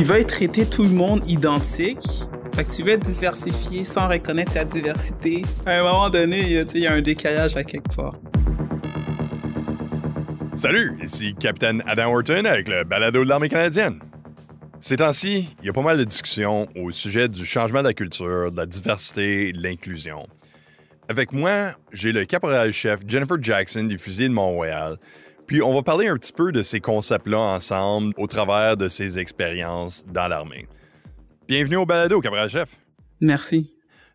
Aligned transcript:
qui 0.00 0.04
veuille 0.06 0.24
traiter 0.24 0.64
tout 0.64 0.82
le 0.84 0.88
monde 0.88 1.20
identique. 1.28 1.98
Fait 2.54 2.64
que 2.64 2.70
tu 2.74 2.82
veux 2.82 2.92
être 2.92 3.04
diversifié 3.04 3.84
sans 3.84 4.08
reconnaître 4.08 4.50
sa 4.52 4.64
diversité. 4.64 5.42
À 5.66 5.72
un 5.78 5.82
moment 5.82 6.08
donné, 6.08 6.38
il 6.40 6.80
y 6.80 6.86
a- 6.86 6.94
un 6.94 7.02
décalage 7.02 7.54
à 7.54 7.64
quelque 7.64 7.94
part. 7.94 8.14
Salut, 10.56 10.96
ici 11.04 11.34
Capitaine 11.38 11.82
Adam 11.86 12.14
Horton 12.14 12.46
avec 12.46 12.68
le 12.68 12.84
balado 12.84 13.22
de 13.22 13.28
l'armée 13.28 13.50
canadienne. 13.50 14.00
Ces 14.80 14.96
temps-ci, 14.96 15.50
il 15.60 15.66
y 15.66 15.68
a 15.68 15.74
pas 15.74 15.82
mal 15.82 15.98
de 15.98 16.04
discussions 16.04 16.66
au 16.76 16.90
sujet 16.92 17.28
du 17.28 17.44
changement 17.44 17.82
de 17.82 17.88
la 17.88 17.92
culture, 17.94 18.50
de 18.50 18.56
la 18.56 18.64
diversité 18.64 19.48
et 19.48 19.52
de 19.52 19.62
l'inclusion. 19.62 20.26
Avec 21.10 21.30
moi, 21.34 21.72
j'ai 21.92 22.12
le 22.12 22.24
caporal-chef 22.24 23.00
Jennifer 23.06 23.36
Jackson 23.38 23.84
des 23.84 23.98
fusiliers 23.98 24.28
de 24.30 24.32
Mont-Royal. 24.34 24.96
Puis 25.50 25.62
on 25.62 25.74
va 25.74 25.82
parler 25.82 26.06
un 26.06 26.16
petit 26.16 26.32
peu 26.32 26.52
de 26.52 26.62
ces 26.62 26.78
concepts-là 26.78 27.40
ensemble 27.40 28.14
au 28.16 28.28
travers 28.28 28.76
de 28.76 28.86
ses 28.86 29.18
expériences 29.18 30.04
dans 30.06 30.28
l'armée. 30.28 30.68
Bienvenue 31.48 31.74
au 31.74 31.86
balado, 31.86 32.20
caporal-chef. 32.20 32.76
Merci. 33.20 33.72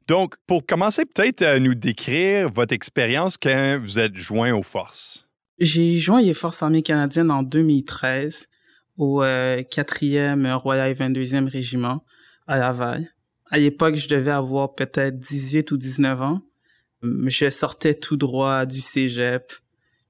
Donc, 0.07 0.35
pour 0.47 0.65
commencer 0.65 1.03
peut-être 1.03 1.41
à 1.41 1.59
nous 1.59 1.75
décrire 1.75 2.49
votre 2.49 2.73
expérience 2.73 3.35
quand 3.35 3.77
vous 3.81 3.99
êtes 3.99 4.15
joint 4.15 4.53
aux 4.53 4.63
forces. 4.63 5.27
J'ai 5.59 5.99
joint 5.99 6.21
les 6.21 6.33
Forces 6.33 6.63
armées 6.63 6.83
canadiennes 6.83 7.31
en 7.31 7.43
2013 7.43 8.47
au 8.97 9.21
euh, 9.21 9.57
4e 9.57 10.53
Royal 10.53 10.93
22e 10.93 11.49
Régiment 11.49 12.05
à 12.47 12.59
Laval. 12.59 13.09
À 13.51 13.57
l'époque, 13.57 13.95
je 13.95 14.07
devais 14.07 14.31
avoir 14.31 14.73
peut-être 14.73 15.19
18 15.19 15.69
ou 15.71 15.77
19 15.77 16.21
ans. 16.21 16.41
Je 17.03 17.49
sortais 17.49 17.93
tout 17.93 18.15
droit 18.15 18.65
du 18.65 18.79
cégep. 18.79 19.51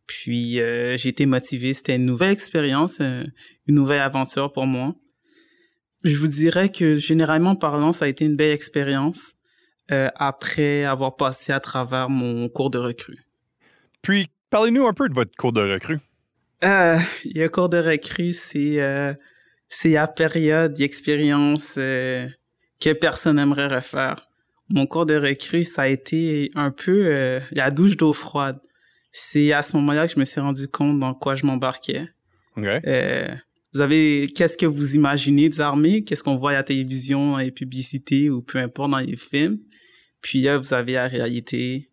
Puis 0.08 0.60
euh, 0.60 0.98
j'ai 0.98 1.10
été 1.10 1.26
motivé. 1.26 1.74
C'était 1.74 1.96
une 1.96 2.06
nouvelle 2.06 2.32
expérience, 2.32 3.00
euh, 3.02 3.24
une 3.68 3.76
nouvelle 3.76 4.02
aventure 4.02 4.52
pour 4.52 4.68
moi. 4.68 4.96
Je 6.04 6.18
vous 6.18 6.28
dirais 6.28 6.70
que 6.70 6.98
généralement 6.98 7.56
parlant, 7.56 7.92
ça 7.92 8.06
a 8.06 8.08
été 8.08 8.26
une 8.26 8.36
belle 8.36 8.54
expérience 8.54 9.34
euh, 9.92 10.10
après 10.16 10.84
avoir 10.84 11.16
passé 11.16 11.52
à 11.52 11.60
travers 11.60 12.10
mon 12.10 12.48
cours 12.50 12.70
de 12.70 12.78
recrue. 12.78 13.26
Puis, 14.02 14.28
parlez-nous 14.52 14.86
un 14.86 14.94
peu 14.94 15.10
de 15.10 15.16
votre 15.16 15.36
cours 15.36 15.54
de 15.54 15.62
recrue. 15.62 16.00
Euh, 16.64 16.98
le 17.24 17.48
cours 17.48 17.70
de 17.70 17.78
recrue, 17.78 18.34
c'est 18.34 18.80
c'est 19.68 19.94
la 19.94 20.08
période 20.08 20.74
d'expérience 20.74 21.74
que 21.74 22.94
personne 22.94 23.38
n'aimerait 23.38 23.68
refaire. 23.68 24.30
Mon 24.70 24.86
cours 24.86 25.08
de 25.08 25.16
recrue, 25.16 25.64
ça 25.64 25.84
a 25.84 25.88
été 25.88 26.52
un 26.54 26.70
peu 26.70 27.42
la 27.52 27.72
douche 27.72 27.98
d'eau 27.98 28.14
froide. 28.14 28.60
C'est 29.18 29.54
à 29.54 29.64
ce 29.64 29.78
moment-là 29.78 30.10
que 30.10 30.14
je 30.14 30.20
me 30.20 30.26
suis 30.26 30.42
rendu 30.42 30.68
compte 30.68 31.00
dans 31.00 31.14
quoi 31.14 31.36
je 31.36 31.46
m'embarquais. 31.46 32.10
OK? 32.58 32.66
Euh, 32.66 33.34
vous 33.74 33.80
avez, 33.80 34.28
qu'est-ce 34.36 34.58
que 34.58 34.66
vous 34.66 34.96
imaginez 34.96 35.48
des 35.48 35.62
armées? 35.62 36.04
Qu'est-ce 36.04 36.22
qu'on 36.22 36.36
voit 36.36 36.52
à 36.52 36.56
la 36.56 36.64
télévision, 36.64 37.32
dans 37.32 37.38
les 37.38 37.52
publicités 37.52 38.30
ou 38.30 38.42
peu 38.42 38.58
importe 38.58 38.92
dans 38.92 39.00
les 39.00 39.16
films? 39.16 39.60
Puis 40.20 40.42
là, 40.42 40.58
vous 40.58 40.74
avez 40.74 40.94
la 40.94 41.08
réalité. 41.08 41.90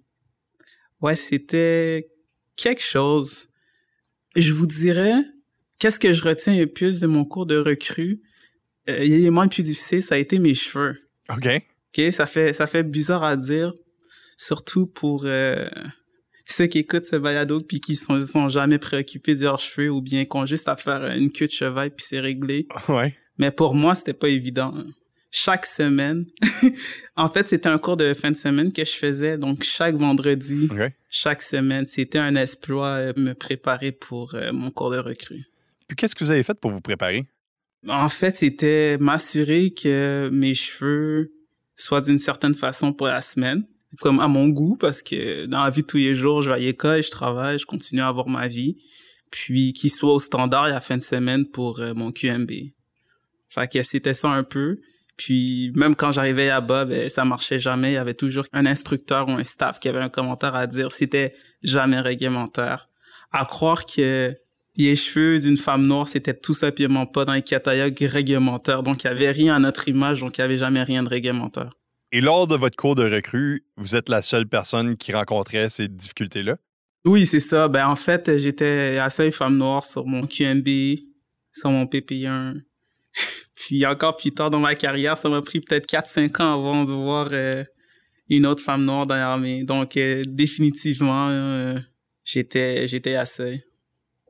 Ouais, 1.00 1.14
c'était 1.14 2.08
quelque 2.56 2.82
chose. 2.82 3.46
Je 4.34 4.52
vous 4.52 4.66
dirais, 4.66 5.14
qu'est-ce 5.78 6.00
que 6.00 6.10
je 6.12 6.24
retiens 6.24 6.58
le 6.58 6.66
plus 6.66 6.98
de 6.98 7.06
mon 7.06 7.24
cours 7.24 7.46
de 7.46 7.56
recrue? 7.56 8.20
Euh, 8.88 8.98
L'élément 8.98 9.44
le 9.44 9.48
plus 9.48 9.62
difficile, 9.62 10.02
ça 10.02 10.16
a 10.16 10.18
été 10.18 10.40
mes 10.40 10.54
cheveux. 10.54 11.08
OK? 11.30 11.46
OK, 11.46 12.12
ça 12.12 12.26
fait 12.26 12.52
ça 12.52 12.66
fait 12.66 12.82
bizarre 12.82 13.22
à 13.22 13.36
dire, 13.36 13.72
surtout 14.36 14.88
pour 14.88 15.24
euh, 15.26 15.68
ceux 16.52 16.66
qui 16.66 16.78
écoutent 16.78 17.06
ce 17.06 17.16
balado 17.16 17.60
puis 17.60 17.80
qui 17.80 17.96
sont, 17.96 18.20
sont 18.20 18.48
jamais 18.48 18.78
préoccupés 18.78 19.34
de 19.34 19.42
leurs 19.42 19.58
cheveux 19.58 19.90
ou 19.90 20.00
bien 20.00 20.24
qui 20.24 20.36
ont 20.36 20.46
juste 20.46 20.68
à 20.68 20.76
faire 20.76 21.04
une 21.12 21.30
queue 21.30 21.46
de 21.46 21.52
cheval 21.52 21.90
puis 21.90 22.04
c'est 22.06 22.20
réglé. 22.20 22.66
Ouais. 22.88 23.14
Mais 23.38 23.50
pour 23.50 23.74
moi, 23.74 23.94
c'était 23.94 24.14
pas 24.14 24.28
évident. 24.28 24.74
Chaque 25.30 25.64
semaine, 25.64 26.26
en 27.16 27.28
fait, 27.28 27.48
c'était 27.48 27.68
un 27.68 27.78
cours 27.78 27.96
de 27.96 28.12
fin 28.12 28.30
de 28.30 28.36
semaine 28.36 28.70
que 28.72 28.84
je 28.84 28.92
faisais, 28.92 29.38
donc 29.38 29.62
chaque 29.62 29.96
vendredi, 29.96 30.68
chaque 31.08 31.42
semaine, 31.42 31.86
c'était 31.86 32.18
un 32.18 32.34
exploit 32.34 32.96
euh, 32.96 33.12
me 33.16 33.32
préparer 33.32 33.92
pour 33.92 34.34
euh, 34.34 34.52
mon 34.52 34.70
cours 34.70 34.90
de 34.90 34.98
recrue. 34.98 35.42
Puis, 35.88 35.96
qu'est-ce 35.96 36.14
que 36.14 36.24
vous 36.24 36.30
avez 36.30 36.42
fait 36.42 36.54
pour 36.54 36.70
vous 36.70 36.82
préparer? 36.82 37.24
En 37.88 38.10
fait, 38.10 38.36
c'était 38.36 38.98
m'assurer 38.98 39.70
que 39.70 40.28
mes 40.30 40.54
cheveux 40.54 41.32
soient 41.74 42.02
d'une 42.02 42.18
certaine 42.18 42.54
façon 42.54 42.92
pour 42.92 43.06
la 43.06 43.22
semaine, 43.22 43.64
comme 44.00 44.20
à 44.20 44.28
mon 44.28 44.48
goût, 44.48 44.76
parce 44.76 45.02
que 45.02 45.46
dans 45.46 45.64
la 45.64 45.70
vie 45.70 45.82
de 45.82 45.86
tous 45.86 45.98
les 45.98 46.14
jours, 46.14 46.40
je 46.40 46.50
vais 46.50 46.56
à 46.56 46.58
l'école, 46.58 47.02
je 47.02 47.10
travaille, 47.10 47.58
je 47.58 47.66
continue 47.66 48.00
à 48.00 48.08
avoir 48.08 48.28
ma 48.28 48.48
vie, 48.48 48.76
puis 49.30 49.72
qu'ils 49.72 49.90
soient 49.90 50.14
au 50.14 50.20
standard 50.20 50.68
la 50.68 50.80
fin 50.80 50.96
de 50.96 51.02
semaine 51.02 51.46
pour 51.46 51.80
euh, 51.80 51.94
mon 51.94 52.10
QMB. 52.10 52.50
Fait 53.48 53.68
que 53.70 53.82
c'était 53.82 54.14
ça 54.14 54.30
un 54.30 54.44
peu. 54.44 54.78
Puis 55.16 55.72
même 55.76 55.94
quand 55.94 56.10
j'arrivais 56.10 56.48
là-bas, 56.48 56.86
ben, 56.86 57.08
ça 57.08 57.24
marchait 57.24 57.60
jamais. 57.60 57.92
Il 57.92 57.94
y 57.94 57.98
avait 57.98 58.14
toujours 58.14 58.44
un 58.52 58.64
instructeur 58.64 59.28
ou 59.28 59.32
un 59.32 59.44
staff 59.44 59.78
qui 59.78 59.88
avait 59.88 60.00
un 60.00 60.08
commentaire 60.08 60.54
à 60.54 60.66
dire. 60.66 60.92
C'était 60.92 61.34
jamais 61.62 62.00
réglementaire. 62.00 62.88
À 63.30 63.44
croire 63.44 63.84
que 63.84 64.34
les 64.76 64.96
cheveux 64.96 65.38
d'une 65.38 65.58
femme 65.58 65.86
noire, 65.86 66.08
c'était 66.08 66.34
tout 66.34 66.54
simplement 66.54 67.06
pas 67.06 67.24
dans 67.24 67.34
les 67.34 67.42
catalogues 67.42 67.98
réglementaires. 68.00 68.82
Donc, 68.82 69.04
il 69.04 69.06
y 69.06 69.10
avait 69.10 69.30
rien 69.30 69.54
à 69.54 69.58
notre 69.58 69.86
image, 69.88 70.20
donc 70.20 70.38
il 70.38 70.40
y 70.40 70.44
avait 70.44 70.58
jamais 70.58 70.82
rien 70.82 71.02
de 71.02 71.08
réglementaire. 71.08 71.70
Et 72.14 72.20
lors 72.20 72.46
de 72.46 72.56
votre 72.56 72.76
cours 72.76 72.94
de 72.94 73.10
recrue, 73.10 73.64
vous 73.78 73.96
êtes 73.96 74.10
la 74.10 74.20
seule 74.20 74.46
personne 74.46 74.98
qui 74.98 75.14
rencontrait 75.14 75.70
ces 75.70 75.88
difficultés-là? 75.88 76.58
Oui, 77.06 77.24
c'est 77.24 77.40
ça. 77.40 77.68
Ben, 77.68 77.88
en 77.88 77.96
fait, 77.96 78.36
j'étais 78.36 78.96
la 78.96 79.08
seule 79.08 79.32
femme 79.32 79.56
noire 79.56 79.86
sur 79.86 80.06
mon 80.06 80.26
QMB, 80.26 80.68
sur 81.54 81.70
mon 81.70 81.86
PP1. 81.86 82.60
Puis 83.54 83.86
encore 83.86 84.16
plus 84.16 84.30
tard 84.30 84.50
dans 84.50 84.60
ma 84.60 84.74
carrière, 84.74 85.16
ça 85.16 85.30
m'a 85.30 85.40
pris 85.40 85.60
peut-être 85.60 85.90
4-5 85.90 86.42
ans 86.42 86.60
avant 86.60 86.84
de 86.84 86.92
voir 86.92 87.28
euh, 87.32 87.64
une 88.28 88.44
autre 88.44 88.62
femme 88.62 88.84
noire 88.84 89.06
dans 89.06 89.14
l'armée. 89.14 89.64
Donc, 89.64 89.96
euh, 89.96 90.22
définitivement, 90.26 91.28
euh, 91.30 91.78
j'étais 92.24 92.86
j'étais 92.88 93.14
la 93.14 93.24
seule. 93.24 93.60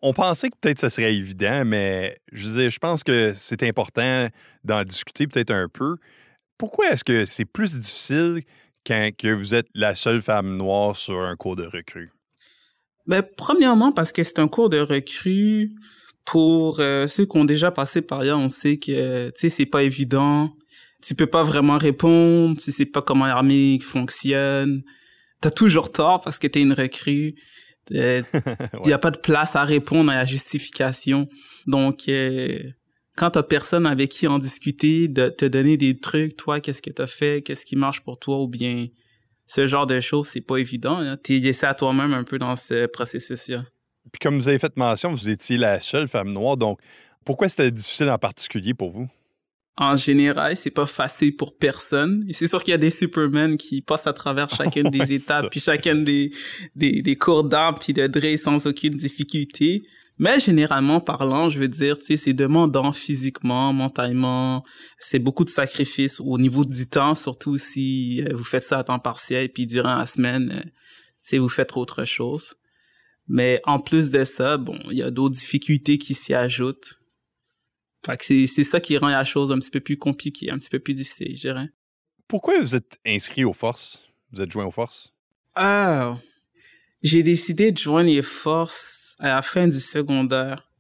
On 0.03 0.13
pensait 0.13 0.51
que 0.51 0.57
peut-être 0.61 0.79
ça 0.79 0.91
serait 0.91 1.15
évident, 1.15 1.65
mais 1.65 2.17
je 2.31 2.71
je 2.71 2.79
pense 2.79 3.03
que 3.03 3.35
c'est 3.37 3.65
important 3.65 4.29
d'en 4.63 4.85
discuter 4.85 5.27
peut-être 5.27 5.51
un 5.51 5.69
peu. 5.69 5.97
Pourquoi 6.59 6.91
est-ce 6.91 7.05
que 7.05 7.25
c'est 7.25 7.45
plus 7.45 7.81
difficile 7.81 8.43
quand 8.87 9.11
que 9.17 9.33
vous 9.33 9.55
êtes 9.55 9.67
la 9.75 9.95
seule 9.95 10.23
femme 10.23 10.57
noire 10.57 10.97
sur 10.97 11.21
un 11.21 11.37
cours 11.37 11.57
de 11.57 11.65
recrue? 11.65 12.11
Ben, 13.07 13.23
premièrement, 13.37 13.93
parce 13.93 14.13
que 14.13 14.23
c'est 14.23 14.39
un 14.39 14.49
cours 14.49 14.69
de 14.69 14.79
recrue. 14.79 15.73
Pour 16.25 16.79
euh, 16.79 17.09
ceux 17.09 17.27
qui 17.27 17.37
ont 17.37 17.45
déjà 17.45 17.73
passé 17.73 18.01
par 18.01 18.23
là, 18.23 18.37
on 18.37 18.49
sait 18.49 18.77
que, 18.77 19.27
tu 19.31 19.33
sais, 19.35 19.51
c'est 19.51 19.67
pas 19.67 19.83
évident. 19.83 20.53
Tu 21.03 21.17
peux 21.17 21.27
pas 21.27 21.43
vraiment 21.43 21.79
répondre. 21.79 22.57
Tu 22.61 22.71
sais 22.71 22.87
pas 22.87 23.03
comment 23.03 23.27
l'armée 23.27 23.81
fonctionne. 23.81 24.83
T'as 25.41 25.51
toujours 25.51 25.91
tort 25.91 26.21
parce 26.21 26.39
que 26.39 26.47
t'es 26.47 26.61
une 26.63 26.75
recrue. 26.75 27.35
Euh, 27.91 28.23
Il 28.85 28.91
y 28.91 28.93
a 28.93 28.99
pas 28.99 29.11
de 29.11 29.19
place 29.19 29.57
à 29.57 29.65
répondre 29.65 30.13
à 30.13 30.15
la 30.15 30.25
justification. 30.25 31.29
Donc, 31.67 32.09
euh, 32.09 32.57
quand 33.17 33.33
t'as 33.33 33.43
personne 33.43 33.87
avec 33.87 34.11
qui 34.11 34.27
en 34.27 34.39
discuter, 34.39 35.09
de 35.09 35.29
te 35.29 35.45
donner 35.45 35.77
des 35.77 35.99
trucs, 35.99 36.37
toi, 36.37 36.61
qu'est-ce 36.61 36.83
que 36.83 36.91
t'as 36.91 37.07
fait, 37.07 37.43
qu'est-ce 37.43 37.67
qui 37.67 37.77
marche 37.77 38.01
pour 38.01 38.19
toi, 38.19 38.41
ou 38.41 38.49
bien 38.49 38.89
ce 39.47 39.67
genre 39.67 39.87
de 39.87 40.01
choses, 40.01 40.29
c'est 40.29 40.41
pas 40.41 40.57
évident. 40.57 40.99
Hein. 40.99 41.17
T'es 41.17 41.39
laissé 41.39 41.67
à 41.67 41.75
toi-même 41.75 42.15
un 42.15 42.25
peu 42.25 42.39
dans 42.39 42.57
ce 42.57 42.87
processus-là. 42.87 43.65
Puis 44.11 44.19
comme 44.21 44.39
vous 44.39 44.49
avez 44.49 44.59
fait 44.59 44.77
mention, 44.77 45.13
vous 45.13 45.29
étiez 45.29 45.57
la 45.57 45.81
seule 45.81 46.09
femme 46.09 46.33
noire, 46.33 46.57
donc 46.57 46.81
pourquoi 47.25 47.49
c'était 47.49 47.71
difficile 47.71 48.09
en 48.11 48.19
particulier 48.19 48.75
pour 48.75 48.91
vous? 48.91 49.09
En 49.77 49.97
général, 49.97 50.57
c'est 50.57 50.71
pas 50.71 50.87
facile 50.87 51.35
pour 51.35 51.57
personne. 51.57 52.25
Et 52.29 52.35
c'est 52.35 52.47
sûr 52.47 52.63
qu'il 52.63 52.73
y 52.73 52.75
a 52.75 52.79
des 52.79 52.91
Supermen 52.91 53.57
qui 53.57 53.81
passent 53.81 54.07
à 54.07 54.13
travers 54.13 54.51
chacune 54.55 54.91
des 54.91 55.13
étapes, 55.13 55.51
puis 55.51 55.61
chacune 55.61 56.05
des, 56.05 56.31
des, 56.77 57.01
des 57.01 57.17
cours 57.17 57.45
d'armes, 57.45 57.77
puis 57.81 57.93
de 57.93 58.07
Dre 58.07 58.37
sans 58.37 58.67
aucune 58.67 58.97
difficulté. 58.97 59.85
Mais 60.19 60.39
généralement 60.41 61.01
parlant, 61.01 61.49
je 61.49 61.59
veux 61.59 61.69
dire, 61.69 61.99
tu 61.99 62.05
sais, 62.05 62.17
c'est 62.17 62.33
demandant 62.33 62.93
physiquement, 62.93 63.73
mentalement. 63.73 64.65
C'est 64.99 65.19
beaucoup 65.19 65.45
de 65.45 65.51
sacrifices 65.51 66.21
au 66.21 66.39
niveau 66.39 66.65
du 66.65 66.87
temps, 66.87 67.15
surtout 67.15 67.59
si 67.59 68.23
euh, 68.23 68.35
vous 68.35 68.45
faites 68.45 68.63
ça 68.63 68.79
à 68.79 68.85
temps 68.85 68.99
partiel, 68.99 69.51
puis 69.51 69.67
durant 69.67 69.97
la 69.97 70.07
semaine, 70.07 70.51
euh, 70.53 70.71
tu 71.27 71.39
vous 71.39 71.49
faites 71.49 71.77
autre 71.77 72.05
chose. 72.05 72.55
Mais 73.27 73.61
en 73.65 73.79
plus 73.79 74.11
de 74.11 74.25
ça, 74.25 74.59
bon, 74.59 74.79
il 74.91 74.99
y 74.99 75.03
a 75.03 75.11
d'autres 75.11 75.35
difficultés 75.35 75.99
qui 75.99 76.15
s'y 76.15 76.35
ajoutent. 76.35 76.99
Fait 78.05 78.17
que 78.17 78.25
c'est, 78.25 78.47
c'est 78.47 78.65
ça 78.65 78.81
qui 78.81 78.99
rend 78.99 79.09
la 79.09 79.25
chose 79.25 79.53
un 79.53 79.59
petit 79.59 79.71
peu 79.71 79.81
plus 79.81 79.97
compliquée, 79.97 80.51
un 80.51 80.59
petit 80.59 80.71
peu 80.71 80.81
plus 80.81 80.95
difficile, 80.95 81.37
je 81.37 81.43
dirais. 81.43 81.69
Pourquoi 82.27 82.59
vous 82.61 82.75
êtes 82.75 82.99
inscrit 83.07 83.45
aux 83.45 83.53
forces? 83.53 84.05
Vous 84.33 84.41
êtes 84.41 84.51
joint 84.51 84.67
aux 84.67 84.73
forces? 84.73 85.13
Ah, 85.55 86.17
j'ai 87.03 87.23
décidé 87.23 87.73
de 87.73 87.79
joindre 87.79 88.11
les 88.11 88.23
forces 88.23 89.17
à 89.19 89.29
la 89.35 89.43
fin 89.43 89.67
du 89.67 89.81
secondaire. 89.81 90.71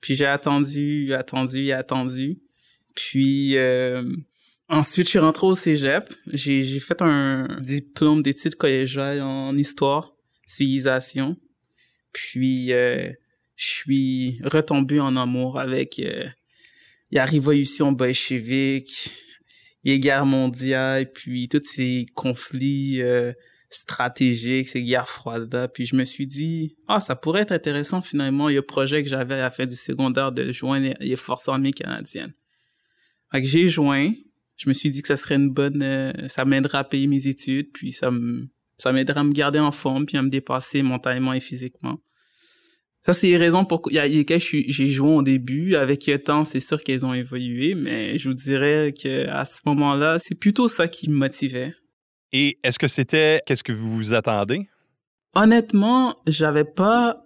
Puis 0.00 0.14
j'ai 0.14 0.26
attendu, 0.26 1.12
attendu 1.14 1.72
attendu. 1.72 2.38
Puis 2.94 3.56
euh, 3.56 4.04
ensuite, 4.68 5.06
je 5.06 5.10
suis 5.10 5.18
rentré 5.18 5.46
au 5.46 5.54
cégep. 5.54 6.12
J'ai, 6.28 6.80
fait 6.80 7.00
un 7.02 7.60
diplôme 7.60 8.22
d'études 8.22 8.56
collégiales 8.56 9.20
en 9.20 9.56
histoire, 9.56 10.12
civilisation. 10.46 11.36
Puis 12.12 12.72
euh, 12.72 13.10
je 13.56 13.66
suis 13.66 14.40
retombé 14.44 15.00
en 15.00 15.16
amour 15.16 15.58
avec 15.58 15.98
euh, 15.98 16.26
il 17.10 17.16
y 17.16 17.18
a 17.18 17.24
révolution 17.24 17.92
bolchevique, 17.92 19.10
il 19.84 19.92
y 19.92 19.94
a 19.94 19.98
guerre 19.98 20.26
mondiale, 20.26 21.12
puis 21.12 21.48
tous 21.48 21.62
ces 21.64 22.06
conflits 22.14 23.02
stratégiques, 23.74 24.68
ces 24.68 24.82
guerres 24.82 25.08
froides 25.08 25.70
Puis 25.72 25.86
je 25.86 25.96
me 25.96 26.04
suis 26.04 26.26
dit, 26.26 26.76
ah, 26.88 27.00
ça 27.00 27.16
pourrait 27.16 27.42
être 27.42 27.52
intéressant 27.52 28.00
finalement. 28.00 28.48
Un 28.48 28.62
projet 28.62 29.02
que 29.02 29.08
j'avais 29.08 29.34
à 29.34 29.42
la 29.42 29.50
fin 29.50 29.66
du 29.66 29.76
secondaire 29.76 30.32
de 30.32 30.52
joindre 30.52 30.94
les 31.00 31.16
forces 31.16 31.48
armées 31.48 31.72
canadiennes. 31.72 32.34
Fait 33.30 33.40
que 33.40 33.48
j'ai 33.48 33.68
joint. 33.68 34.12
Je 34.56 34.68
me 34.68 34.74
suis 34.74 34.90
dit 34.90 35.02
que 35.02 35.08
ça 35.08 35.16
serait 35.16 35.36
une 35.36 35.50
bonne, 35.50 35.82
euh, 35.82 36.12
ça 36.28 36.44
m'aiderait 36.44 36.78
à 36.78 36.84
payer 36.84 37.06
mes 37.06 37.26
études, 37.26 37.72
puis 37.72 37.92
ça 37.92 38.10
me, 38.10 38.48
ça 38.76 38.92
m'aiderait 38.92 39.20
à 39.20 39.24
me 39.24 39.32
garder 39.32 39.58
en 39.58 39.72
forme, 39.72 40.06
puis 40.06 40.16
à 40.16 40.22
me 40.22 40.28
dépasser 40.28 40.82
mentalement 40.82 41.32
et 41.32 41.40
physiquement. 41.40 41.98
Ça, 43.04 43.12
c'est 43.12 43.28
les 43.28 43.36
raisons 43.36 43.64
pour 43.64 43.82
lesquelles 43.90 44.40
j'ai 44.40 44.90
joué 44.90 45.08
au 45.08 45.22
début. 45.22 45.74
Avec 45.74 46.06
le 46.06 46.20
temps, 46.20 46.44
c'est 46.44 46.60
sûr 46.60 46.80
qu'elles 46.84 47.04
ont 47.04 47.14
évolué, 47.14 47.74
mais 47.74 48.16
je 48.16 48.28
vous 48.28 48.34
dirais 48.34 48.94
que 48.96 49.26
à 49.26 49.44
ce 49.44 49.58
moment-là, 49.66 50.18
c'est 50.20 50.36
plutôt 50.36 50.68
ça 50.68 50.86
qui 50.86 51.10
me 51.10 51.16
motivait. 51.16 51.74
Et 52.32 52.58
est-ce 52.62 52.78
que 52.78 52.88
c'était 52.88 53.40
qu'est-ce 53.46 53.62
que 53.62 53.72
vous 53.72 53.94
vous 53.94 54.14
attendez? 54.14 54.68
Honnêtement, 55.34 56.16
j'avais 56.26 56.64
pas 56.64 57.24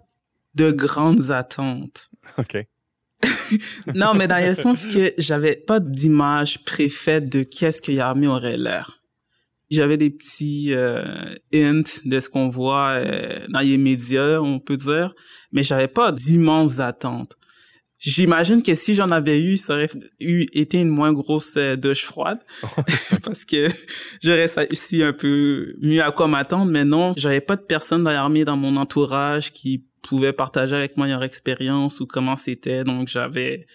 de 0.55 0.71
grandes 0.71 1.31
attentes. 1.31 2.09
OK. 2.37 2.57
non, 3.95 4.13
mais 4.13 4.27
dans 4.27 4.45
le 4.45 4.53
sens 4.53 4.85
que 4.85 5.13
j'avais 5.17 5.55
pas 5.55 5.79
d'image 5.79 6.63
préfaite 6.63 7.29
de 7.29 7.43
qu'est-ce 7.43 7.81
que 7.81 7.91
l'armée 7.91 8.27
aurait 8.27 8.57
l'air 8.57 8.97
j'avais 9.69 9.97
des 9.97 10.09
petits 10.09 10.73
euh, 10.73 11.35
hints 11.53 12.01
de 12.05 12.19
ce 12.19 12.29
qu'on 12.29 12.49
voit 12.49 12.91
euh, 12.91 13.45
dans 13.49 13.59
les 13.59 13.77
médias, 13.77 14.39
on 14.39 14.59
peut 14.59 14.77
dire, 14.77 15.13
mais 15.51 15.63
j'avais 15.63 15.87
pas 15.87 16.11
d'immenses 16.11 16.79
attentes. 16.79 17.37
J'imagine 17.99 18.61
que 18.61 18.75
si 18.75 18.93
j'en 18.93 19.09
avais 19.09 19.41
eu, 19.41 19.57
ça 19.57 19.73
aurait 19.73 19.89
eu 20.19 20.45
été 20.53 20.79
une 20.79 20.89
moins 20.89 21.13
grosse 21.13 21.57
euh, 21.57 21.75
douche 21.75 22.03
froide, 22.03 22.39
parce 23.23 23.43
que 23.43 23.67
j'aurais 24.21 24.47
su 24.73 25.03
un 25.03 25.13
peu 25.13 25.75
mieux 25.81 26.03
à 26.03 26.11
quoi 26.11 26.27
m'attendre, 26.27 26.71
mais 26.71 26.85
non, 26.85 27.13
j'avais 27.17 27.41
pas 27.41 27.55
de 27.55 27.63
personne 27.63 28.03
dans 28.03 28.11
l'armée 28.11 28.45
dans 28.45 28.57
mon 28.57 28.75
entourage 28.75 29.51
qui 29.51 29.85
pouvait 30.03 30.33
partager 30.33 30.75
avec 30.75 30.95
moi 30.97 31.07
leur 31.07 31.23
expérience 31.23 31.99
ou 31.99 32.05
comment 32.05 32.35
c'était, 32.35 32.83
donc 32.83 33.07
j'avais, 33.07 33.65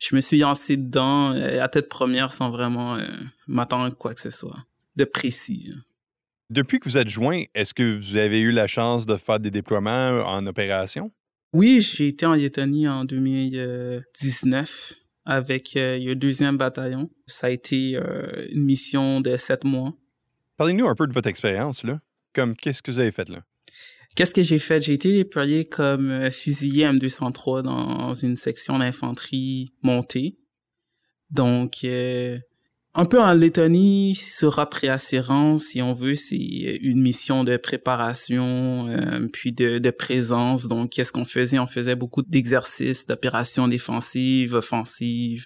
je 0.00 0.16
me 0.16 0.20
suis 0.20 0.38
lancé 0.38 0.76
dedans 0.76 1.30
à 1.32 1.68
tête 1.68 1.88
première 1.88 2.32
sans 2.32 2.50
vraiment 2.50 2.98
m'attendre 3.46 3.84
à 3.84 3.90
quoi 3.90 4.14
que 4.14 4.20
ce 4.20 4.30
soit 4.30 4.64
de 4.96 5.04
précis. 5.04 5.70
Depuis 6.50 6.78
que 6.78 6.88
vous 6.88 6.96
êtes 6.96 7.08
joint, 7.08 7.42
est-ce 7.54 7.74
que 7.74 7.98
vous 7.98 8.16
avez 8.16 8.40
eu 8.40 8.50
la 8.50 8.66
chance 8.66 9.04
de 9.06 9.16
faire 9.16 9.40
des 9.40 9.50
déploiements 9.50 9.90
euh, 9.90 10.22
en 10.22 10.46
opération? 10.46 11.10
Oui, 11.58 11.80
j'ai 11.80 12.08
été 12.08 12.26
en 12.26 12.34
Lettonie 12.34 12.86
en 12.86 13.06
2019 13.06 14.92
avec 15.24 15.74
euh, 15.74 15.98
le 15.98 16.14
deuxième 16.14 16.58
bataillon. 16.58 17.08
Ça 17.26 17.46
a 17.46 17.50
été 17.50 17.96
euh, 17.96 18.46
une 18.52 18.64
mission 18.64 19.22
de 19.22 19.34
sept 19.38 19.64
mois. 19.64 19.94
Parlez-nous 20.58 20.86
un 20.86 20.94
peu 20.94 21.06
de 21.06 21.14
votre 21.14 21.30
expérience, 21.30 21.82
là. 21.82 21.98
Comme, 22.34 22.56
qu'est-ce 22.56 22.82
que 22.82 22.90
vous 22.90 22.98
avez 22.98 23.10
fait, 23.10 23.30
là? 23.30 23.42
Qu'est-ce 24.14 24.34
que 24.34 24.42
j'ai 24.42 24.58
fait? 24.58 24.82
J'ai 24.82 24.92
été 24.92 25.10
déployé 25.10 25.64
comme 25.64 26.30
fusilier 26.30 26.84
M203 26.84 27.62
dans 27.62 28.12
une 28.12 28.36
section 28.36 28.78
d'infanterie 28.78 29.72
montée. 29.82 30.36
Donc, 31.30 31.86
un 32.98 33.04
peu 33.04 33.20
en 33.20 33.34
Lettonie, 33.34 34.14
sera 34.14 34.70
préassurance, 34.70 35.64
si 35.64 35.82
on 35.82 35.92
veut, 35.92 36.14
c'est 36.14 36.36
une 36.36 37.02
mission 37.02 37.44
de 37.44 37.58
préparation, 37.58 38.88
euh, 38.88 39.28
puis 39.30 39.52
de, 39.52 39.78
de, 39.78 39.90
présence. 39.90 40.66
Donc, 40.66 40.92
qu'est-ce 40.92 41.12
qu'on 41.12 41.26
faisait? 41.26 41.58
On 41.58 41.66
faisait 41.66 41.94
beaucoup 41.94 42.22
d'exercices, 42.22 43.04
d'opérations 43.04 43.68
défensives, 43.68 44.54
offensives, 44.54 45.44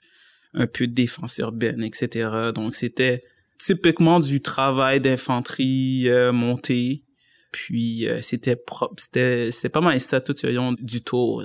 un 0.54 0.68
peu 0.68 0.86
de 0.86 0.94
défense 0.94 1.38
urbaine, 1.38 1.82
etc. 1.82 2.52
Donc, 2.54 2.76
c'était 2.76 3.24
typiquement 3.58 4.20
du 4.20 4.40
travail 4.40 5.00
d'infanterie 5.00 6.08
euh, 6.08 6.30
montée. 6.30 7.02
Puis, 7.50 8.06
euh, 8.06 8.22
c'était 8.22 8.54
propre, 8.54 8.94
c'était, 8.96 9.50
c'était 9.50 9.70
pas 9.70 9.80
mal 9.80 10.00
ça 10.00 10.20
tout 10.20 10.34
le 10.44 10.52
long 10.52 10.72
du 10.74 11.02
tour. 11.02 11.42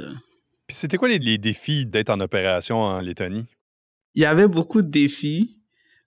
Puis, 0.67 0.77
c'était 0.77 0.97
quoi 0.97 1.07
les, 1.07 1.17
les 1.17 1.39
défis 1.39 1.87
d'être 1.87 2.11
en 2.11 2.19
opération 2.19 2.77
en 2.77 3.01
Lettonie? 3.01 3.45
Il 4.13 4.21
y 4.21 4.25
avait 4.25 4.47
beaucoup 4.47 4.83
de 4.83 4.87
défis. 4.87 5.64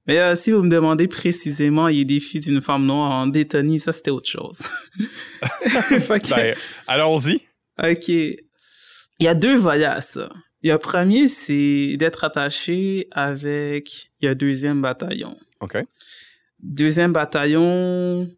Mais 0.09 0.19
euh, 0.19 0.35
si 0.35 0.51
vous 0.51 0.63
me 0.63 0.71
demandez 0.71 1.07
précisément 1.07 1.87
les 1.87 2.07
défis 2.07 2.41
d'une 2.41 2.63
femme 2.63 2.87
noire 2.87 3.13
en 3.13 3.27
Détonie, 3.27 3.79
ça 3.79 3.93
c'était 3.93 4.11
autre 4.11 4.29
chose. 4.29 4.67
ben, 6.31 6.55
allons-y. 6.87 7.43
OK. 7.79 8.09
Il 8.09 8.39
y 9.21 9.29
a 9.29 9.35
deux 9.35 9.57
volets 9.57 9.85
à 9.85 10.01
ça. 10.01 10.31
Le 10.63 10.77
premier, 10.77 11.29
c'est 11.29 11.97
d'être 11.99 12.25
attaché 12.25 13.07
avec 13.11 14.11
le 14.23 14.35
deuxième 14.35 14.81
bataillon. 14.81 15.37
OK. 15.61 15.77
Deuxième 16.61 17.13
bataillon, 17.13 18.29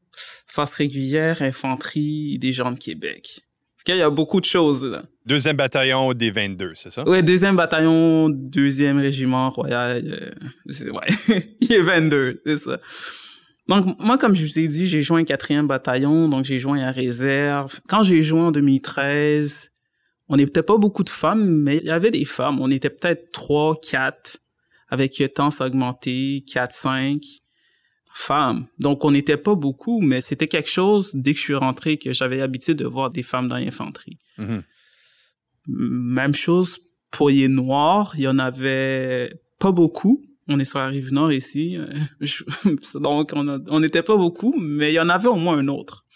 force 0.46 0.74
régulière, 0.74 1.40
infanterie 1.40 2.38
des 2.38 2.52
gens 2.52 2.72
de 2.72 2.78
Québec. 2.78 3.42
Il 3.88 3.96
y 3.96 4.02
a 4.02 4.10
beaucoup 4.10 4.40
de 4.40 4.44
choses 4.44 4.84
là. 4.84 5.02
Deuxième 5.26 5.56
bataillon 5.56 6.12
des 6.12 6.30
22, 6.30 6.72
c'est 6.74 6.90
ça? 6.90 7.04
Oui, 7.06 7.22
deuxième 7.22 7.56
bataillon, 7.56 8.28
deuxième 8.30 8.98
régiment 8.98 9.50
royal. 9.50 10.02
Euh, 10.04 10.90
ouais, 10.90 11.46
il 11.60 11.72
est 11.72 11.80
22, 11.80 12.42
c'est 12.44 12.58
ça. 12.58 12.80
Donc, 13.68 14.00
moi, 14.00 14.18
comme 14.18 14.34
je 14.34 14.44
vous 14.44 14.58
ai 14.58 14.66
dit, 14.66 14.86
j'ai 14.86 15.02
joint 15.02 15.22
quatrième 15.24 15.66
bataillon, 15.68 16.28
donc 16.28 16.44
j'ai 16.44 16.58
joint 16.58 16.80
à 16.80 16.90
réserve. 16.90 17.78
Quand 17.88 18.02
j'ai 18.02 18.22
joint 18.22 18.48
en 18.48 18.50
2013, 18.50 19.70
on 20.28 20.36
n'était 20.36 20.62
pas 20.62 20.76
beaucoup 20.76 21.04
de 21.04 21.08
femmes, 21.08 21.44
mais 21.44 21.76
il 21.76 21.86
y 21.86 21.90
avait 21.90 22.10
des 22.10 22.24
femmes. 22.24 22.60
On 22.60 22.70
était 22.70 22.90
peut-être 22.90 23.30
trois, 23.30 23.76
quatre, 23.76 24.38
avec 24.88 25.18
le 25.18 25.28
temps 25.28 25.50
s'augmenter, 25.50 26.44
quatre, 26.52 26.74
cinq 26.74 27.20
femmes. 28.12 28.66
Donc, 28.78 29.04
on 29.04 29.10
n'était 29.10 29.36
pas 29.36 29.54
beaucoup, 29.54 30.00
mais 30.00 30.20
c'était 30.20 30.48
quelque 30.48 30.70
chose, 30.70 31.12
dès 31.14 31.32
que 31.32 31.38
je 31.38 31.44
suis 31.44 31.54
rentré, 31.54 31.96
que 31.96 32.12
j'avais 32.12 32.38
l'habitude 32.38 32.78
de 32.78 32.86
voir 32.86 33.10
des 33.10 33.22
femmes 33.22 33.48
dans 33.48 33.56
l'infanterie. 33.56 34.18
Mm-hmm. 34.38 34.62
Même 35.68 36.34
chose 36.34 36.80
pour 37.10 37.30
les 37.30 37.48
Noirs, 37.48 38.14
il 38.16 38.22
y 38.22 38.28
en 38.28 38.38
avait 38.38 39.32
pas 39.58 39.72
beaucoup. 39.72 40.22
On 40.48 40.58
est 40.58 40.64
sur 40.64 40.80
la 40.80 40.88
rive 40.88 41.12
nord 41.12 41.32
ici, 41.32 41.76
donc 42.94 43.32
on 43.34 43.80
n'était 43.80 44.02
pas 44.02 44.16
beaucoup, 44.16 44.52
mais 44.58 44.90
il 44.90 44.94
y 44.94 45.00
en 45.00 45.08
avait 45.08 45.28
au 45.28 45.36
moins 45.36 45.58
un 45.58 45.68
autre. 45.68 46.06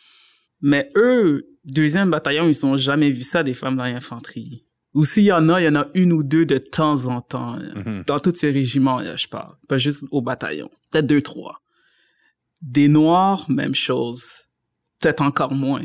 Mais 0.60 0.90
eux, 0.96 1.46
deuxième 1.64 2.10
bataillon, 2.10 2.48
ils 2.48 2.66
ont 2.66 2.76
jamais 2.76 3.10
vu 3.10 3.22
ça 3.22 3.44
des 3.44 3.54
femmes 3.54 3.76
dans 3.76 3.84
l'infanterie. 3.84 4.64
Ou 4.94 5.04
s'il 5.04 5.24
y 5.24 5.32
en 5.32 5.48
a, 5.48 5.60
il 5.60 5.64
y 5.64 5.68
en 5.68 5.76
a 5.76 5.86
une 5.94 6.12
ou 6.12 6.22
deux 6.22 6.46
de 6.46 6.58
temps 6.58 7.06
en 7.06 7.20
temps. 7.20 7.56
Mm-hmm. 7.58 8.06
Dans 8.06 8.18
tous 8.18 8.34
ces 8.34 8.50
régiments, 8.50 9.00
je 9.16 9.28
parle. 9.28 9.54
Pas 9.68 9.78
juste 9.78 10.04
au 10.10 10.22
bataillon. 10.22 10.70
Peut-être 10.90 11.06
deux, 11.06 11.22
trois. 11.22 11.63
Des 12.64 12.88
Noirs, 12.88 13.44
même 13.50 13.74
chose. 13.74 14.24
Peut-être 14.98 15.20
encore 15.20 15.52
moins. 15.52 15.84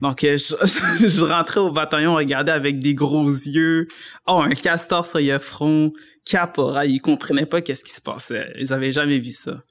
Donc, 0.00 0.24
euh, 0.24 0.38
je, 0.38 0.54
je, 1.08 1.20
rentrais 1.20 1.60
au 1.60 1.70
bataillon, 1.70 2.14
regardais 2.14 2.52
avec 2.52 2.80
des 2.80 2.94
gros 2.94 3.28
yeux. 3.28 3.86
Oh, 4.26 4.40
un 4.40 4.54
castor 4.54 5.04
sur 5.04 5.20
le 5.20 5.38
front, 5.38 5.92
caporal. 6.24 6.90
Ils 6.90 7.00
comprenaient 7.00 7.46
pas 7.46 7.60
qu'est-ce 7.60 7.84
qui 7.84 7.92
se 7.92 8.00
passait. 8.00 8.52
Ils 8.58 8.72
avaient 8.72 8.92
jamais 8.92 9.18
vu 9.18 9.30
ça. 9.30 9.62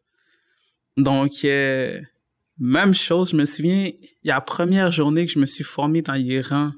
Donc, 0.96 1.32
euh, 1.44 2.00
même 2.60 2.94
chose, 2.94 3.32
je 3.32 3.36
me 3.36 3.46
souviens, 3.46 3.90
il 4.00 4.28
y 4.28 4.32
a 4.32 4.36
la 4.36 4.42
première 4.42 4.92
journée 4.92 5.26
que 5.26 5.32
je 5.32 5.40
me 5.40 5.48
suis 5.48 5.64
formé 5.64 6.04
dans 6.04 6.14
les 6.14 6.40
rangs. 6.40 6.72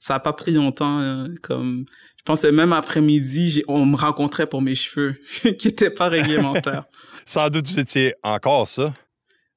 Ça 0.00 0.16
a 0.16 0.20
pas 0.20 0.32
pris 0.32 0.50
longtemps, 0.50 0.98
hein, 0.98 1.28
comme, 1.40 1.86
je 2.18 2.22
pense 2.24 2.42
que 2.42 2.48
même 2.48 2.72
après-midi, 2.72 3.62
on 3.68 3.86
me 3.86 3.96
rencontrait 3.96 4.48
pour 4.48 4.60
mes 4.60 4.74
cheveux, 4.74 5.16
qui 5.58 5.68
étaient 5.68 5.90
pas 5.90 6.08
réglementaires. 6.08 6.84
Sans 7.26 7.50
doute, 7.50 7.66
vous 7.66 7.80
étiez 7.80 8.14
encore 8.22 8.68
ça. 8.68 8.94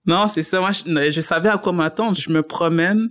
Non, 0.05 0.25
c'est 0.25 0.43
ça. 0.43 0.59
Moi, 0.59 0.71
je, 0.71 1.21
savais 1.21 1.49
à 1.49 1.59
quoi 1.59 1.71
m'attendre. 1.71 2.17
Je 2.17 2.31
me 2.31 2.41
promène 2.41 3.09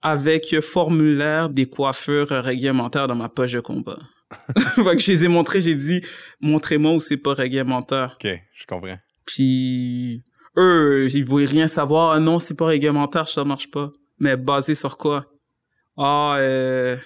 avec 0.00 0.58
formulaire 0.60 1.50
des 1.50 1.66
coiffures 1.66 2.28
réglementaires 2.28 3.06
dans 3.06 3.14
ma 3.14 3.28
poche 3.28 3.52
de 3.52 3.60
combat. 3.60 3.98
fait 4.56 4.96
que 4.96 4.98
je 4.98 5.12
les 5.12 5.24
ai 5.24 5.28
montrés, 5.28 5.60
j'ai 5.60 5.74
dit, 5.74 6.00
montrez-moi 6.40 6.92
où 6.94 7.00
c'est 7.00 7.18
pas 7.18 7.34
réglementaire. 7.34 8.16
OK, 8.18 8.30
je 8.54 8.66
comprends. 8.66 8.98
Puis, 9.26 10.24
eux, 10.56 11.06
ils 11.12 11.24
voulaient 11.24 11.44
rien 11.44 11.68
savoir. 11.68 12.12
Ah 12.12 12.20
non, 12.20 12.38
c'est 12.38 12.56
pas 12.56 12.66
réglementaire, 12.66 13.28
ça 13.28 13.44
marche 13.44 13.70
pas. 13.70 13.90
Mais 14.18 14.38
basé 14.38 14.74
sur 14.74 14.96
quoi? 14.96 15.26
Ah, 15.98 16.36
euh... 16.38 16.96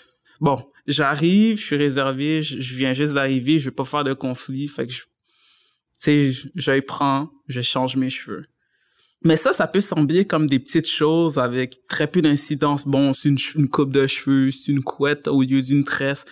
bon, 0.41 0.63
j'arrive, 0.87 1.57
je 1.57 1.65
suis 1.65 1.77
réservé, 1.77 2.43
je, 2.43 2.77
viens 2.77 2.93
juste 2.93 3.15
d'arriver, 3.15 3.59
je 3.59 3.71
vais 3.71 3.75
pas 3.75 3.85
faire 3.85 4.05
de 4.05 4.13
conflit. 4.13 4.69
Fait 4.69 4.87
que 4.87 4.93
je, 4.93 5.03
sais, 6.03 6.33
je 6.55 6.81
prends, 6.81 7.31
je 7.49 7.61
change 7.61 7.97
mes 7.97 8.11
cheveux. 8.11 8.43
Mais 9.25 9.37
ça, 9.37 9.53
ça 9.53 9.69
peut 9.69 9.81
sembler 9.81 10.25
comme 10.25 10.49
des 10.49 10.59
petites 10.59 10.89
choses 10.89 11.39
avec 11.39 11.87
très 11.87 12.09
peu 12.09 12.23
d'incidence. 12.23 12.87
Bon, 12.87 13.13
c'est 13.13 13.29
une, 13.29 13.69
coupe 13.69 13.93
de 13.93 14.07
cheveux, 14.07 14.51
c'est 14.51 14.73
une 14.73 14.83
couette 14.83 15.29
au 15.29 15.43
lieu 15.43 15.63
d'une 15.63 15.85
tresse, 15.85 16.25